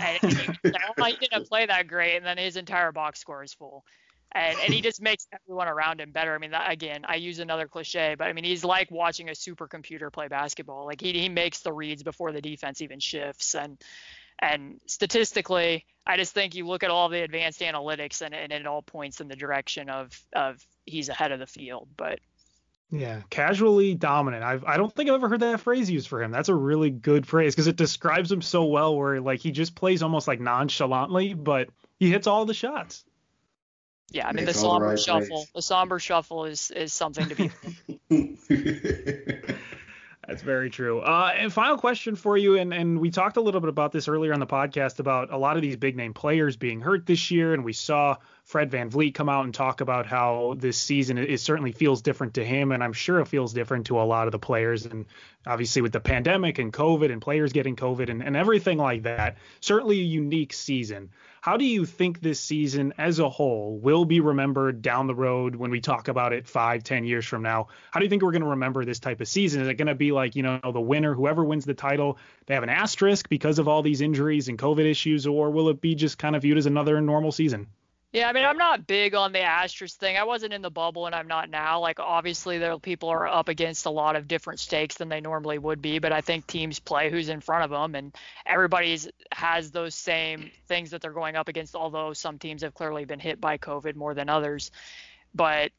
[0.00, 3.84] And he, he didn't play that great, and then his entire box score is full
[4.32, 6.34] and, and he just makes everyone around him better.
[6.34, 9.32] I mean, that, again, I use another cliche, but I mean, he's like watching a
[9.32, 10.86] supercomputer play basketball.
[10.86, 13.78] Like he he makes the reads before the defense even shifts, and
[14.40, 18.66] And statistically, I just think you look at all the advanced analytics and, and it
[18.66, 21.88] all points in the direction of of he's ahead of the field.
[21.96, 22.20] But
[22.90, 24.44] yeah, casually dominant.
[24.44, 26.30] I've I don't think I've ever heard that phrase used for him.
[26.30, 28.96] That's a really good phrase because it describes him so well.
[28.96, 33.04] Where like he just plays almost like nonchalantly, but he hits all the shots.
[34.10, 35.46] Yeah, I mean the somber right shuffle.
[35.54, 37.50] The somber shuffle is is something to be.
[40.28, 41.00] That's very true.
[41.00, 44.08] Uh, and final question for you, and and we talked a little bit about this
[44.08, 47.30] earlier on the podcast about a lot of these big name players being hurt this
[47.30, 48.16] year, and we saw
[48.48, 52.32] Fred VanVleet come out and talk about how this season it, it certainly feels different
[52.34, 54.86] to him, and I'm sure it feels different to a lot of the players.
[54.86, 55.04] And
[55.46, 59.36] obviously with the pandemic and COVID and players getting COVID and, and everything like that,
[59.60, 61.10] certainly a unique season.
[61.42, 65.54] How do you think this season as a whole will be remembered down the road
[65.54, 67.68] when we talk about it five, ten years from now?
[67.90, 69.60] How do you think we're going to remember this type of season?
[69.60, 72.54] Is it going to be like, you know, the winner, whoever wins the title, they
[72.54, 75.94] have an asterisk because of all these injuries and COVID issues, or will it be
[75.94, 77.66] just kind of viewed as another normal season?
[78.10, 80.16] Yeah, I mean, I'm not big on the asterisk thing.
[80.16, 81.80] I wasn't in the bubble, and I'm not now.
[81.80, 85.58] Like, obviously, there people are up against a lot of different stakes than they normally
[85.58, 88.14] would be, but I think teams play who's in front of them, and
[88.46, 91.74] everybody's has those same things that they're going up against.
[91.74, 94.70] Although some teams have clearly been hit by COVID more than others,
[95.34, 95.70] but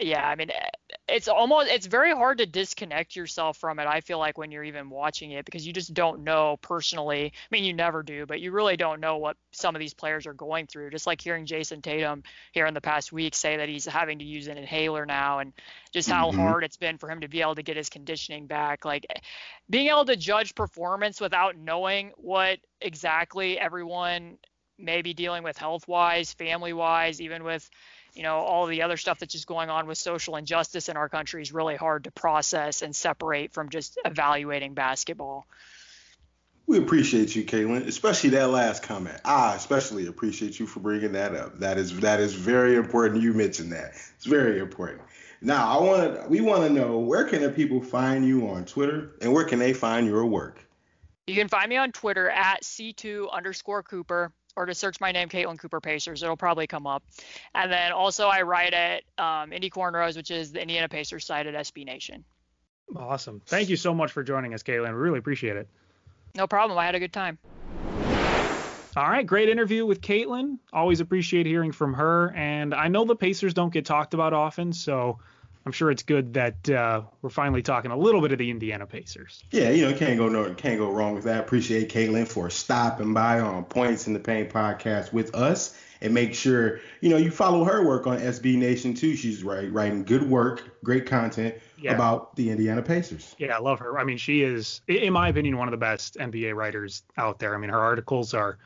[0.00, 0.50] yeah, I mean,
[1.08, 3.86] it's almost it's very hard to disconnect yourself from it.
[3.86, 7.26] I feel like when you're even watching it because you just don't know personally.
[7.26, 10.26] I mean, you never do, but you really don't know what some of these players
[10.26, 10.90] are going through.
[10.90, 14.24] Just like hearing Jayson Tatum here in the past week say that he's having to
[14.24, 15.52] use an inhaler now, and
[15.92, 16.40] just how mm-hmm.
[16.40, 18.84] hard it's been for him to be able to get his conditioning back.
[18.84, 19.06] Like
[19.68, 24.38] being able to judge performance without knowing what exactly everyone
[24.78, 27.68] may be dealing with health wise, family wise, even with
[28.18, 31.08] you know all the other stuff that's just going on with social injustice in our
[31.08, 35.46] country is really hard to process and separate from just evaluating basketball.
[36.66, 39.20] We appreciate you, Caitlin, especially that last comment.
[39.24, 41.60] I especially appreciate you for bringing that up.
[41.60, 43.22] That is that is very important.
[43.22, 43.92] You mentioned that.
[44.16, 45.00] It's very important.
[45.40, 48.64] Now, I want to we want to know where can the people find you on
[48.64, 50.58] Twitter and where can they find your work?
[51.28, 55.28] You can find me on Twitter at c2 underscore Cooper or to search my name,
[55.28, 56.20] Caitlin Cooper Pacers.
[56.20, 57.04] It'll probably come up.
[57.54, 61.46] And then also I write at um, Indy Cornrows, which is the Indiana Pacers site
[61.46, 62.24] at SB Nation.
[62.96, 63.40] Awesome.
[63.46, 64.88] Thank you so much for joining us, Caitlin.
[64.88, 65.68] We really appreciate it.
[66.34, 66.76] No problem.
[66.76, 67.38] I had a good time.
[68.96, 70.58] All right, great interview with Caitlin.
[70.72, 72.32] Always appreciate hearing from her.
[72.34, 75.20] And I know the Pacers don't get talked about often, so
[75.68, 78.86] I'm sure it's good that uh, we're finally talking a little bit of the Indiana
[78.86, 79.44] Pacers.
[79.50, 81.40] Yeah, you know, can't go no, can't go wrong with that.
[81.40, 86.32] Appreciate Caitlin for stopping by on Points in the Paint podcast with us, and make
[86.32, 89.14] sure you know you follow her work on SB Nation too.
[89.14, 91.92] She's right, writing good work, great content yeah.
[91.94, 93.36] about the Indiana Pacers.
[93.36, 93.98] Yeah, I love her.
[93.98, 97.54] I mean, she is, in my opinion, one of the best NBA writers out there.
[97.54, 98.56] I mean, her articles are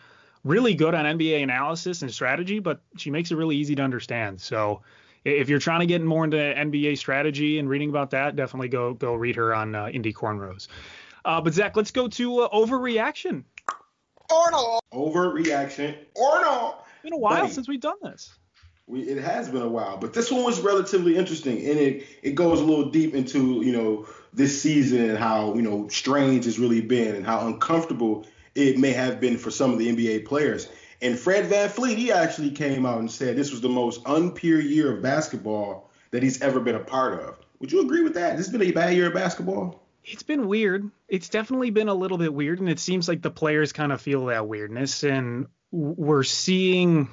[0.44, 4.40] really good on NBA analysis and strategy, but she makes it really easy to understand.
[4.40, 4.82] So
[5.24, 8.94] if you're trying to get more into NBA strategy and reading about that, definitely go
[8.94, 10.68] go read her on uh, Indy Cornrows.
[11.24, 13.44] Uh, but Zach, let's go to uh, overreaction.
[14.30, 14.80] Or no.
[14.92, 16.76] Overreaction or no.
[16.94, 18.34] It's been a while Buddy, since we've done this.
[18.86, 22.34] We, it has been a while, but this one was relatively interesting, and it it
[22.34, 26.58] goes a little deep into you know this season and how you know strange it's
[26.58, 30.68] really been and how uncomfortable it may have been for some of the NBA players.
[31.02, 34.94] And Fred VanVleet, he actually came out and said this was the most unpure year
[34.94, 37.36] of basketball that he's ever been a part of.
[37.58, 38.36] Would you agree with that?
[38.36, 39.82] This has been a bad year of basketball.
[40.04, 40.88] It's been weird.
[41.08, 44.00] It's definitely been a little bit weird, and it seems like the players kind of
[44.00, 45.02] feel that weirdness.
[45.02, 47.08] And we're seeing,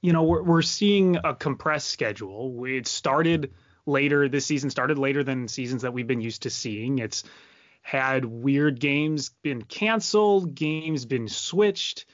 [0.00, 2.64] you know, we're, we're seeing a compressed schedule.
[2.64, 3.52] It started
[3.84, 4.28] later.
[4.28, 6.98] This season started later than seasons that we've been used to seeing.
[6.98, 7.24] It's
[7.82, 12.06] had weird games been canceled, games been switched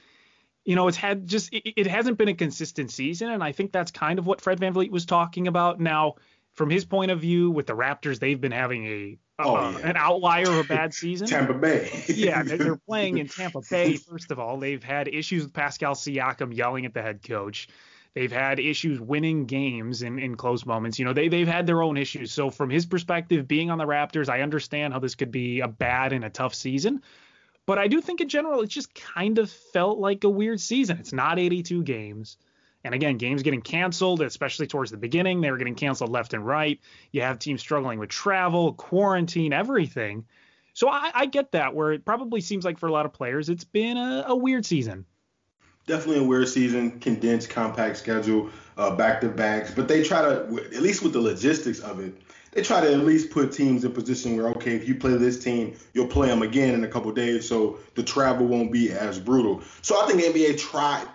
[0.63, 3.71] you know, it's had just it, it, hasn't been a consistent season, and I think
[3.71, 5.79] that's kind of what Fred Van VanVleet was talking about.
[5.79, 6.15] Now,
[6.53, 9.89] from his point of view, with the Raptors, they've been having a oh, uh, yeah.
[9.89, 11.27] an outlier of a bad season.
[11.27, 11.89] Tampa Bay.
[12.07, 13.97] yeah, they're playing in Tampa Bay.
[13.97, 17.67] First of all, they've had issues with Pascal Siakam yelling at the head coach.
[18.13, 20.99] They've had issues winning games in, in close moments.
[20.99, 22.33] You know, they, they've had their own issues.
[22.33, 25.69] So, from his perspective, being on the Raptors, I understand how this could be a
[25.69, 27.01] bad and a tough season.
[27.65, 30.97] But I do think in general, it just kind of felt like a weird season.
[30.97, 32.37] It's not 82 games.
[32.83, 36.45] And again, games getting canceled, especially towards the beginning, they were getting canceled left and
[36.45, 36.79] right.
[37.11, 40.25] You have teams struggling with travel, quarantine, everything.
[40.73, 43.49] So I, I get that, where it probably seems like for a lot of players,
[43.49, 45.05] it's been a, a weird season.
[45.85, 49.71] definitely a weird season, condensed, compact schedule, uh, back to backs.
[49.71, 50.41] But they try to,
[50.73, 52.15] at least with the logistics of it,
[52.51, 55.41] they try to at least put teams in position where okay, if you play this
[55.41, 59.19] team, you'll play them again in a couple days, so the travel won't be as
[59.19, 59.61] brutal.
[59.81, 61.07] So I think NBA tried.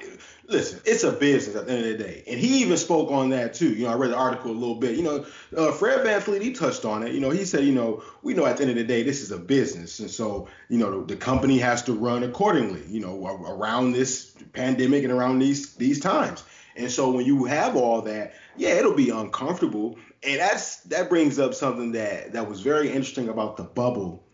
[0.48, 3.30] Listen, it's a business at the end of the day, and he even spoke on
[3.30, 3.70] that too.
[3.70, 4.96] You know, I read the article a little bit.
[4.96, 5.26] You know,
[5.56, 7.12] uh, Fred VanVleet he touched on it.
[7.12, 9.22] You know, he said, you know, we know at the end of the day this
[9.22, 12.84] is a business, and so you know the, the company has to run accordingly.
[12.86, 16.44] You know, around this pandemic and around these these times.
[16.76, 19.98] And so when you have all that, yeah, it'll be uncomfortable.
[20.22, 24.24] And that's that brings up something that that was very interesting about the bubble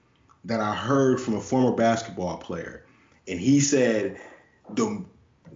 [0.45, 2.85] that I heard from a former basketball player.
[3.29, 4.21] And he said
[4.71, 5.05] the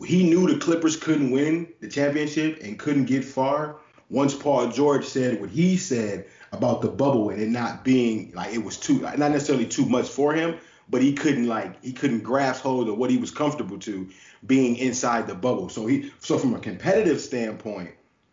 [0.04, 3.78] he knew the Clippers couldn't win the championship and couldn't get far.
[4.08, 8.54] Once Paul George said what he said about the bubble and it not being like
[8.54, 10.56] it was too not necessarily too much for him,
[10.88, 14.08] but he couldn't like he couldn't grasp hold of what he was comfortable to
[14.46, 15.68] being inside the bubble.
[15.68, 17.90] So he so from a competitive standpoint,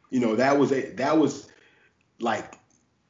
[0.09, 1.49] you know, that was a that was
[2.19, 2.57] like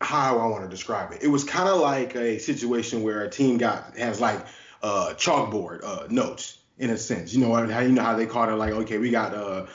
[0.02, 1.24] how I want to describe it.
[1.24, 4.46] It was kind of like a situation where a team got has like
[4.82, 7.34] uh chalkboard uh notes in a sense.
[7.34, 9.66] You know how you know how they call it like okay, we got uh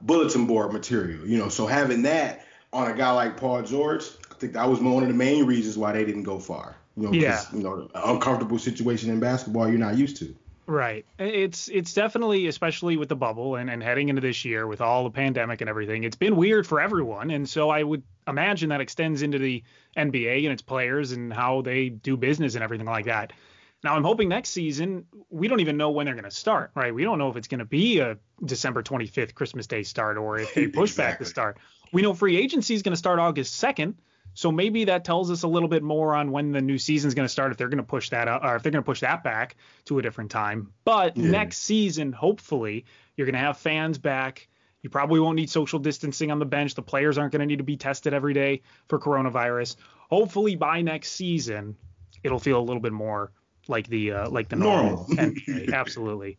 [0.00, 1.48] bulletin board material, you know.
[1.48, 5.08] So having that on a guy like Paul George, I think that was one of
[5.08, 6.76] the main reasons why they didn't go far.
[6.96, 7.42] You know, yeah.
[7.52, 10.34] you know, uncomfortable situation in basketball you're not used to.
[10.66, 11.04] Right.
[11.18, 15.04] It's it's definitely, especially with the bubble and, and heading into this year with all
[15.04, 17.30] the pandemic and everything, it's been weird for everyone.
[17.30, 19.62] And so I would imagine that extends into the
[19.96, 23.34] NBA and its players and how they do business and everything like that.
[23.82, 26.94] Now I'm hoping next season we don't even know when they're going to start, right?
[26.94, 30.38] We don't know if it's going to be a December 25th Christmas Day start or
[30.38, 31.12] if they push exactly.
[31.12, 31.58] back the start.
[31.92, 33.94] We know free agency is going to start August 2nd.
[34.34, 37.24] So maybe that tells us a little bit more on when the new season's going
[37.24, 39.00] to start if they're going to push that out, or if they're going to push
[39.00, 39.56] that back
[39.86, 40.72] to a different time.
[40.84, 41.30] But yeah.
[41.30, 42.84] next season, hopefully,
[43.16, 44.48] you're going to have fans back.
[44.82, 46.74] You probably won't need social distancing on the bench.
[46.74, 49.76] The players aren't going to need to be tested every day for coronavirus.
[50.10, 51.76] Hopefully, by next season,
[52.22, 53.32] it'll feel a little bit more
[53.68, 55.32] like the uh, like the normal, normal.
[55.32, 55.72] NBA.
[55.72, 56.38] Absolutely.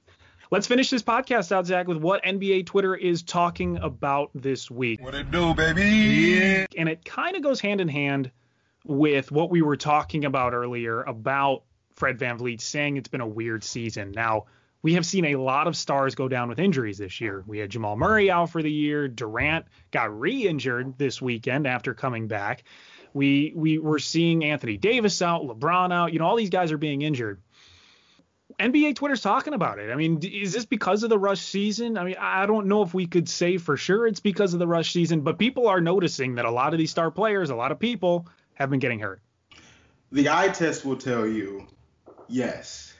[0.55, 5.01] Let's finish this podcast out, Zach, with what NBA Twitter is talking about this week.
[5.01, 5.81] What it do, baby?
[5.83, 6.65] Yeah.
[6.77, 8.31] And it kind of goes hand in hand
[8.85, 11.63] with what we were talking about earlier about
[11.95, 14.13] Fred Van VanVleet saying it's been a weird season.
[14.13, 14.45] Now,
[14.81, 17.43] we have seen a lot of stars go down with injuries this year.
[17.45, 19.09] We had Jamal Murray out for the year.
[19.09, 22.63] Durant got re-injured this weekend after coming back.
[23.13, 26.13] We we were seeing Anthony Davis out, LeBron out.
[26.13, 27.41] You know, all these guys are being injured.
[28.59, 29.91] NBA Twitter's talking about it.
[29.91, 31.97] I mean, is this because of the rush season?
[31.97, 34.67] I mean, I don't know if we could say for sure it's because of the
[34.67, 37.71] rush season, but people are noticing that a lot of these star players, a lot
[37.71, 39.21] of people have been getting hurt.
[40.11, 41.67] The eye test will tell you
[42.27, 42.93] yes.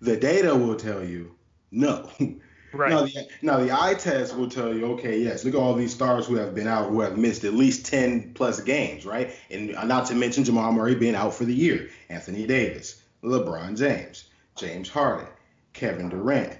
[0.00, 1.34] The data will tell you
[1.70, 2.10] no.
[2.74, 2.90] Right.
[2.90, 5.94] Now the, now the eye test will tell you, okay, yes, look at all these
[5.94, 9.32] stars who have been out, who have missed at least 10 plus games, right?
[9.48, 14.24] And not to mention Jamal Murray being out for the year, Anthony Davis, LeBron James.
[14.56, 15.26] James Harden,
[15.72, 16.58] Kevin Durant.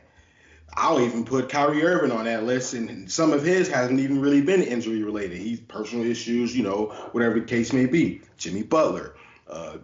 [0.76, 4.40] I'll even put Kyrie Irving on that list, and some of his hasn't even really
[4.40, 5.38] been injury related.
[5.38, 8.22] He's personal issues, you know, whatever the case may be.
[8.36, 9.14] Jimmy Butler.
[9.48, 9.78] Uh,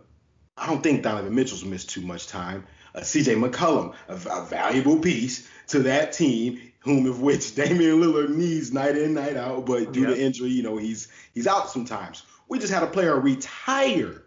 [0.56, 2.66] I don't think Donovan Mitchell's missed too much time.
[2.94, 3.36] Uh, C.J.
[3.36, 8.96] McCollum, a, a, valuable piece to that team, whom of which Damian Lillard needs night
[8.96, 10.16] in, night out, but due yep.
[10.16, 12.24] to injury, you know, he's he's out sometimes.
[12.48, 14.24] We just had a player retire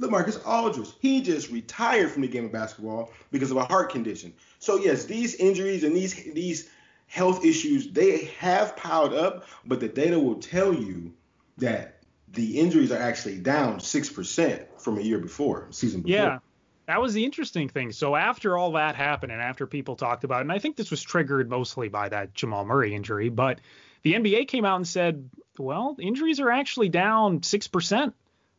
[0.00, 4.32] LaMarcus Aldridge, he just retired from the game of basketball because of a heart condition.
[4.58, 6.68] So yes, these injuries and these these
[7.06, 11.12] health issues they have piled up, but the data will tell you
[11.58, 16.16] that the injuries are actually down six percent from a year before, season before.
[16.16, 16.38] Yeah.
[16.86, 17.92] That was the interesting thing.
[17.92, 20.90] So after all that happened and after people talked about it, and I think this
[20.90, 23.60] was triggered mostly by that Jamal Murray injury, but
[24.02, 28.12] the NBA came out and said, well, injuries are actually down 6%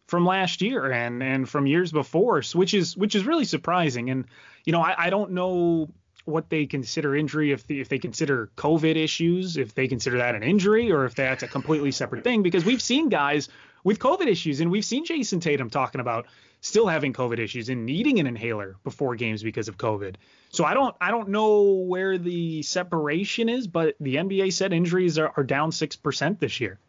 [0.07, 4.09] from last year and and from years before, which is which is really surprising.
[4.09, 4.25] And
[4.65, 5.89] you know, I, I don't know
[6.25, 10.35] what they consider injury if the, if they consider COVID issues, if they consider that
[10.35, 12.41] an injury, or if that's a completely separate thing.
[12.43, 13.49] Because we've seen guys
[13.83, 16.25] with COVID issues, and we've seen Jayson Tatum talking about
[16.61, 20.15] still having COVID issues and needing an inhaler before games because of COVID.
[20.49, 25.17] So I don't I don't know where the separation is, but the NBA said injuries
[25.19, 26.79] are, are down six percent this year.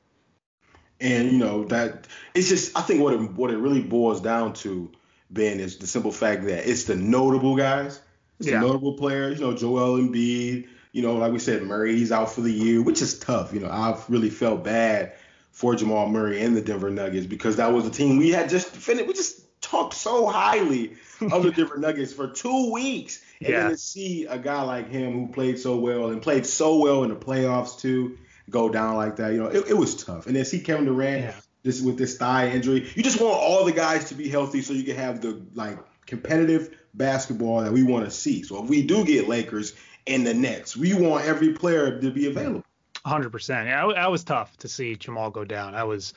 [1.01, 4.55] And you know that it's just I think what it what it really boils down
[4.55, 4.91] to,
[5.31, 8.01] Ben, is the simple fact that it's the notable guys,
[8.39, 8.61] it's yeah.
[8.61, 9.39] the notable players.
[9.41, 10.69] You know, Joel Embiid.
[10.93, 13.53] You know, like we said, Murray he's out for the year, which is tough.
[13.53, 15.13] You know, I've really felt bad
[15.51, 18.69] for Jamal Murray and the Denver Nuggets because that was a team we had just
[18.69, 19.07] finished.
[19.07, 23.23] We just talked so highly of the Denver Nuggets for two weeks.
[23.41, 23.61] And Yeah.
[23.63, 27.05] then to see a guy like him who played so well and played so well
[27.05, 28.17] in the playoffs too
[28.51, 30.27] go down like that, you know, it, it was tough.
[30.27, 31.35] And then see Kevin Durant Yeah.
[31.65, 32.89] just with this thigh injury.
[32.95, 35.79] You just want all the guys to be healthy so you can have the like
[36.07, 38.43] competitive basketball that we want to see.
[38.43, 39.75] So if we do get Lakers
[40.07, 42.65] and the Nets, we want every player to be available.
[43.05, 43.67] 100%.
[43.67, 45.75] Yeah, that was tough to see Jamal go down.
[45.75, 46.15] I was,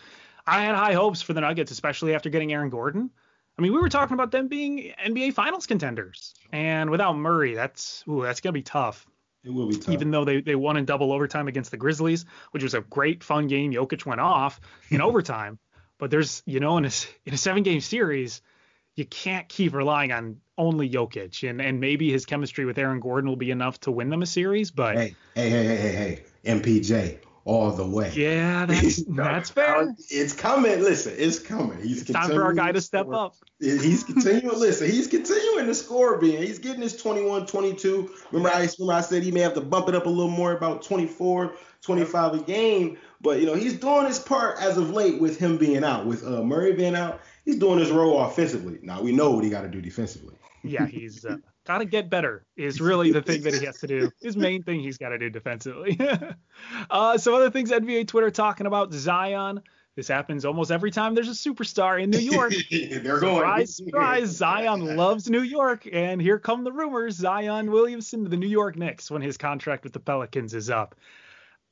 [0.48, 3.10] I had high hopes for the Nuggets, especially after getting Aaron Gordon.
[3.58, 8.06] I mean, we were talking about them being NBA Finals contenders, and without Murray, that's
[8.08, 9.06] ooh, that's gonna be tough.
[9.44, 9.94] It will be tough.
[9.94, 13.24] Even though they, they won in double overtime against the Grizzlies, which was a great
[13.24, 13.72] fun game.
[13.72, 14.60] Jokic went off
[14.90, 15.60] in overtime,
[15.98, 16.92] but there's you know in a
[17.26, 18.42] in a seven game series,
[18.96, 23.30] you can't keep relying on only Jokic, and and maybe his chemistry with Aaron Gordon
[23.30, 24.98] will be enough to win them a series, but.
[24.98, 26.24] hey, hey, hey, hey, hey, hey,
[26.60, 27.20] MPJ
[27.50, 28.12] all the way.
[28.16, 29.96] Yeah, that's that's fair.
[30.10, 30.82] It's coming.
[30.82, 31.82] Listen, it's coming.
[31.82, 33.16] He's It's time for our guy to step score.
[33.16, 33.36] up.
[33.60, 34.60] He's continuing.
[34.60, 38.12] listen, he's continuing to score, being he's getting his 21, 22.
[38.32, 40.52] Remember, I remember I said he may have to bump it up a little more,
[40.52, 43.00] about 24, 25 a game.
[43.20, 46.24] But you know, he's doing his part as of late with him being out, with
[46.24, 47.20] uh, Murray being out.
[47.46, 48.78] He's doing his role offensively.
[48.84, 50.36] Now we know what he got to do defensively.
[50.62, 51.38] Yeah, he's uh,
[51.70, 52.44] got to get better.
[52.58, 54.12] Is really the thing that he has to do.
[54.22, 56.00] His main thing he's got to do defensively.
[56.90, 59.62] uh, some other things NBA Twitter talking about Zion.
[59.96, 62.54] This happens almost every time there's a superstar in New York.
[62.72, 63.36] They're going.
[63.36, 64.30] Surprise, surprise!
[64.30, 68.76] Zion loves New York, and here come the rumors: Zion Williamson to the New York
[68.76, 70.96] Knicks when his contract with the Pelicans is up.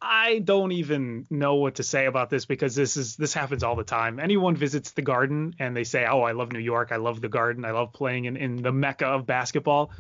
[0.02, 3.76] I don't even know what to say about this because this is this happens all
[3.76, 4.20] the time.
[4.20, 6.92] Anyone visits the Garden and they say, "Oh, I love New York.
[6.92, 7.66] I love the Garden.
[7.66, 9.92] I love playing in, in the mecca of basketball."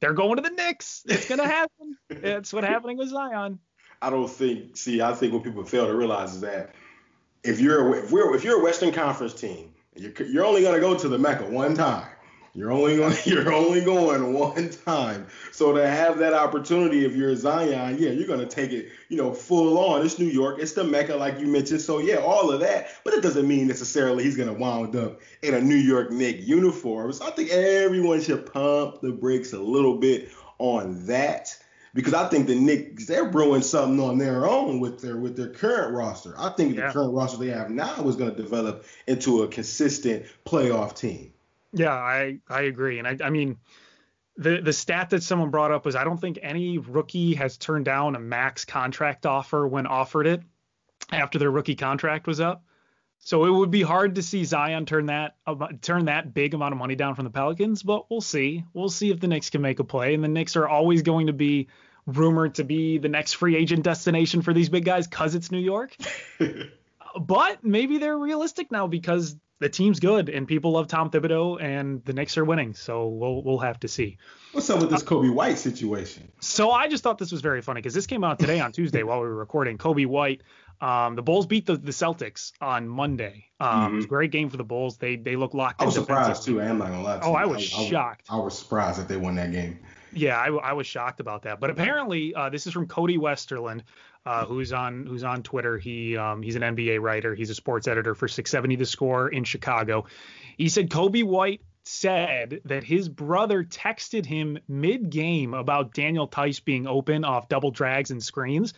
[0.00, 1.02] They're going to the Knicks.
[1.06, 1.96] It's gonna happen.
[2.10, 3.58] it's what happening with Zion.
[4.02, 4.76] I don't think.
[4.76, 6.74] See, I think what people fail to realize is that
[7.42, 10.94] if you're if we're if you're a Western Conference team, you're, you're only gonna go
[10.96, 12.06] to the Mecca one time.
[12.56, 15.26] You're only going you're only going one time.
[15.52, 19.32] So to have that opportunity, if you're Zion, yeah, you're gonna take it, you know,
[19.34, 20.04] full on.
[20.04, 21.82] It's New York, it's the Mecca, like you mentioned.
[21.82, 22.88] So yeah, all of that.
[23.04, 27.12] But it doesn't mean necessarily he's gonna wound up in a New York Knicks uniform.
[27.12, 31.54] So I think everyone should pump the brakes a little bit on that
[31.92, 35.50] because I think the Knicks they're brewing something on their own with their with their
[35.50, 36.34] current roster.
[36.38, 36.86] I think Yeah.
[36.86, 41.32] the current roster they have now is going to develop into a consistent playoff team.
[41.72, 43.58] Yeah, I I agree, and I I mean.
[44.38, 47.86] The, the stat that someone brought up was I don't think any rookie has turned
[47.86, 50.42] down a max contract offer when offered it
[51.10, 52.62] after their rookie contract was up.
[53.18, 55.36] So it would be hard to see Zion turn that
[55.80, 58.64] turn that big amount of money down from the Pelicans, but we'll see.
[58.72, 60.14] We'll see if the Knicks can make a play.
[60.14, 61.68] And the Knicks are always going to be
[62.06, 65.58] rumored to be the next free agent destination for these big guys because it's New
[65.58, 65.96] York.
[67.20, 72.04] but maybe they're realistic now because the team's good and people love Tom Thibodeau and
[72.04, 72.74] the Knicks are winning.
[72.74, 74.18] So we'll we'll have to see.
[74.52, 76.30] What's up with this Coby White situation?
[76.40, 79.02] So I just thought this was very funny because this came out today on Tuesday
[79.02, 79.76] while we were recording.
[79.78, 80.42] Coby White,
[80.80, 83.46] um, the Bulls beat the, the Celtics on Monday.
[83.60, 84.96] Um, It was a great game for the Bulls.
[84.98, 86.60] They they look locked I in was surprised too.
[86.60, 87.18] I'm not gonna lie.
[87.18, 87.36] To Oh, you.
[87.36, 88.26] I was shocked.
[88.30, 89.78] I, was surprised that they won that game.
[90.16, 91.60] Yeah, I, I was shocked about that.
[91.60, 93.82] But apparently, uh, this is from Cody Westerlund,
[94.24, 95.78] uh, who's on who's on Twitter.
[95.78, 97.34] He um, he's an NBA writer.
[97.34, 100.06] He's a sports editor for 670 The Score in Chicago.
[100.56, 106.88] He said Coby White said that his brother texted him mid-game about Daniel Theis being
[106.88, 108.74] open off double drags and screens.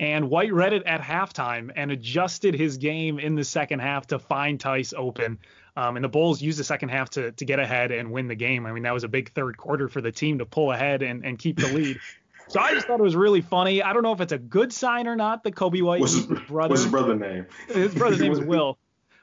[0.00, 4.18] And White read it at halftime and adjusted his game in the second half to
[4.18, 5.38] find Theis open.
[5.80, 8.34] Um, and the Bulls used the second half to to get ahead and win the
[8.34, 8.66] game.
[8.66, 11.24] I mean, that was a big third quarter for the team to pull ahead and,
[11.24, 11.98] and keep the lead.
[12.48, 13.82] so I just thought it was really funny.
[13.82, 16.26] I don't know if it's a good sign or not that Coby White What's his,
[16.26, 16.68] his brother.
[16.68, 17.46] what's his brother name?
[17.68, 18.76] His brother's name is Will.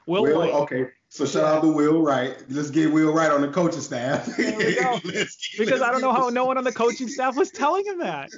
[0.06, 0.52] Will, Will, White.
[0.52, 0.86] okay.
[1.10, 2.36] So shout out to Will Wright.
[2.48, 4.26] Let's get Will Wright on the coaching staff.
[4.26, 4.98] There we go.
[5.04, 7.86] Let's- because let's I don't know how no one on the coaching staff was telling
[7.86, 8.30] him that.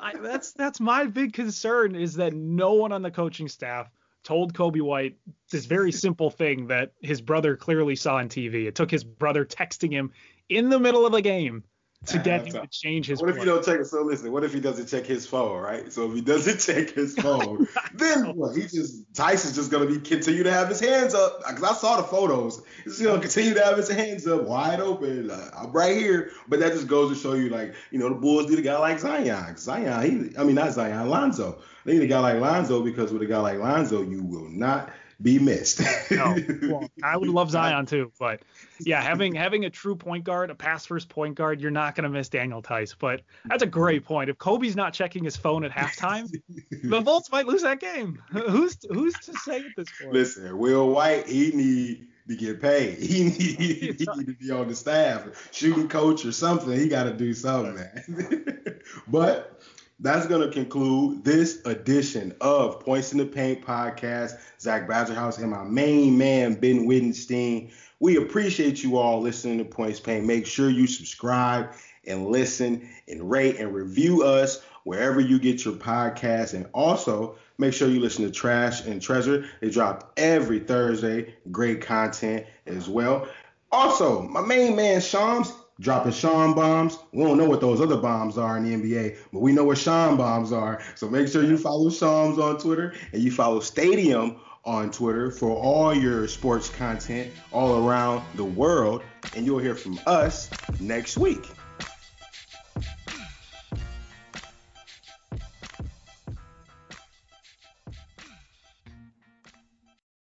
[0.00, 3.90] I, that's that's my big concern is that no one on the coaching staff
[4.26, 5.16] told Coby White
[5.50, 8.66] this very simple thing that his brother clearly saw on TV.
[8.66, 10.12] It took his brother texting him
[10.48, 11.64] in the middle of the game
[12.06, 13.44] to get him to change his What if play.
[13.46, 13.84] you don't check?
[13.84, 15.92] So listen, what if he doesn't check his phone, right?
[15.92, 18.56] So if he doesn't check his phone, then what?
[18.56, 21.96] He just Tyson's just gonna be continue to have his hands up because I saw
[21.98, 22.62] the photos.
[22.84, 25.28] He's gonna continue to have his hands up, wide open.
[25.28, 28.14] Like, I'm right here, but that just goes to show you, like you know, the
[28.14, 29.56] Bulls need a guy like Zion.
[29.56, 31.58] Zion, he, I mean not Zion, Lonzo.
[31.84, 34.90] They need a guy like Lonzo because with a guy like Lonzo, you will not
[35.20, 35.80] be missed.
[36.10, 38.40] No, well, I would love Zion too, but
[38.80, 42.10] yeah, having having a true point guard, a pass first point guard, you're not gonna
[42.10, 42.94] miss Daniel Theis.
[42.98, 44.28] But that's a great point.
[44.28, 46.30] If Coby's not checking his phone at halftime,
[46.70, 48.22] the Bulls might lose that game.
[48.30, 50.12] Who's who's to say at this point?
[50.12, 52.98] Listen, Will White, he need to get paid.
[53.06, 56.78] He need, he need to be on the staff, shooting coach or something.
[56.78, 58.80] He got to do something, man.
[59.08, 59.62] but
[60.00, 64.38] that's going to conclude this edition of Points in the Paint podcast.
[64.66, 67.70] Zach Badgerhouse and my main man, Ben Wittenstein.
[68.00, 70.26] We appreciate you all listening to Points Paint.
[70.26, 71.72] Make sure you subscribe
[72.04, 76.54] and listen and rate and review us wherever you get your podcast.
[76.54, 79.46] And also make sure you listen to Trash and Treasure.
[79.60, 81.36] They drop every Thursday.
[81.52, 83.28] Great content as well.
[83.70, 86.98] Also, my main man Shams dropping Sean bombs.
[87.12, 89.78] We don't know what those other bombs are in the NBA, but we know what
[89.78, 90.82] Sean bombs are.
[90.96, 95.50] So make sure you follow Shams on Twitter and you follow Stadium on Twitter for
[95.50, 99.02] all your sports content all around the world.
[99.34, 100.50] And you'll hear from us
[100.80, 101.48] next week.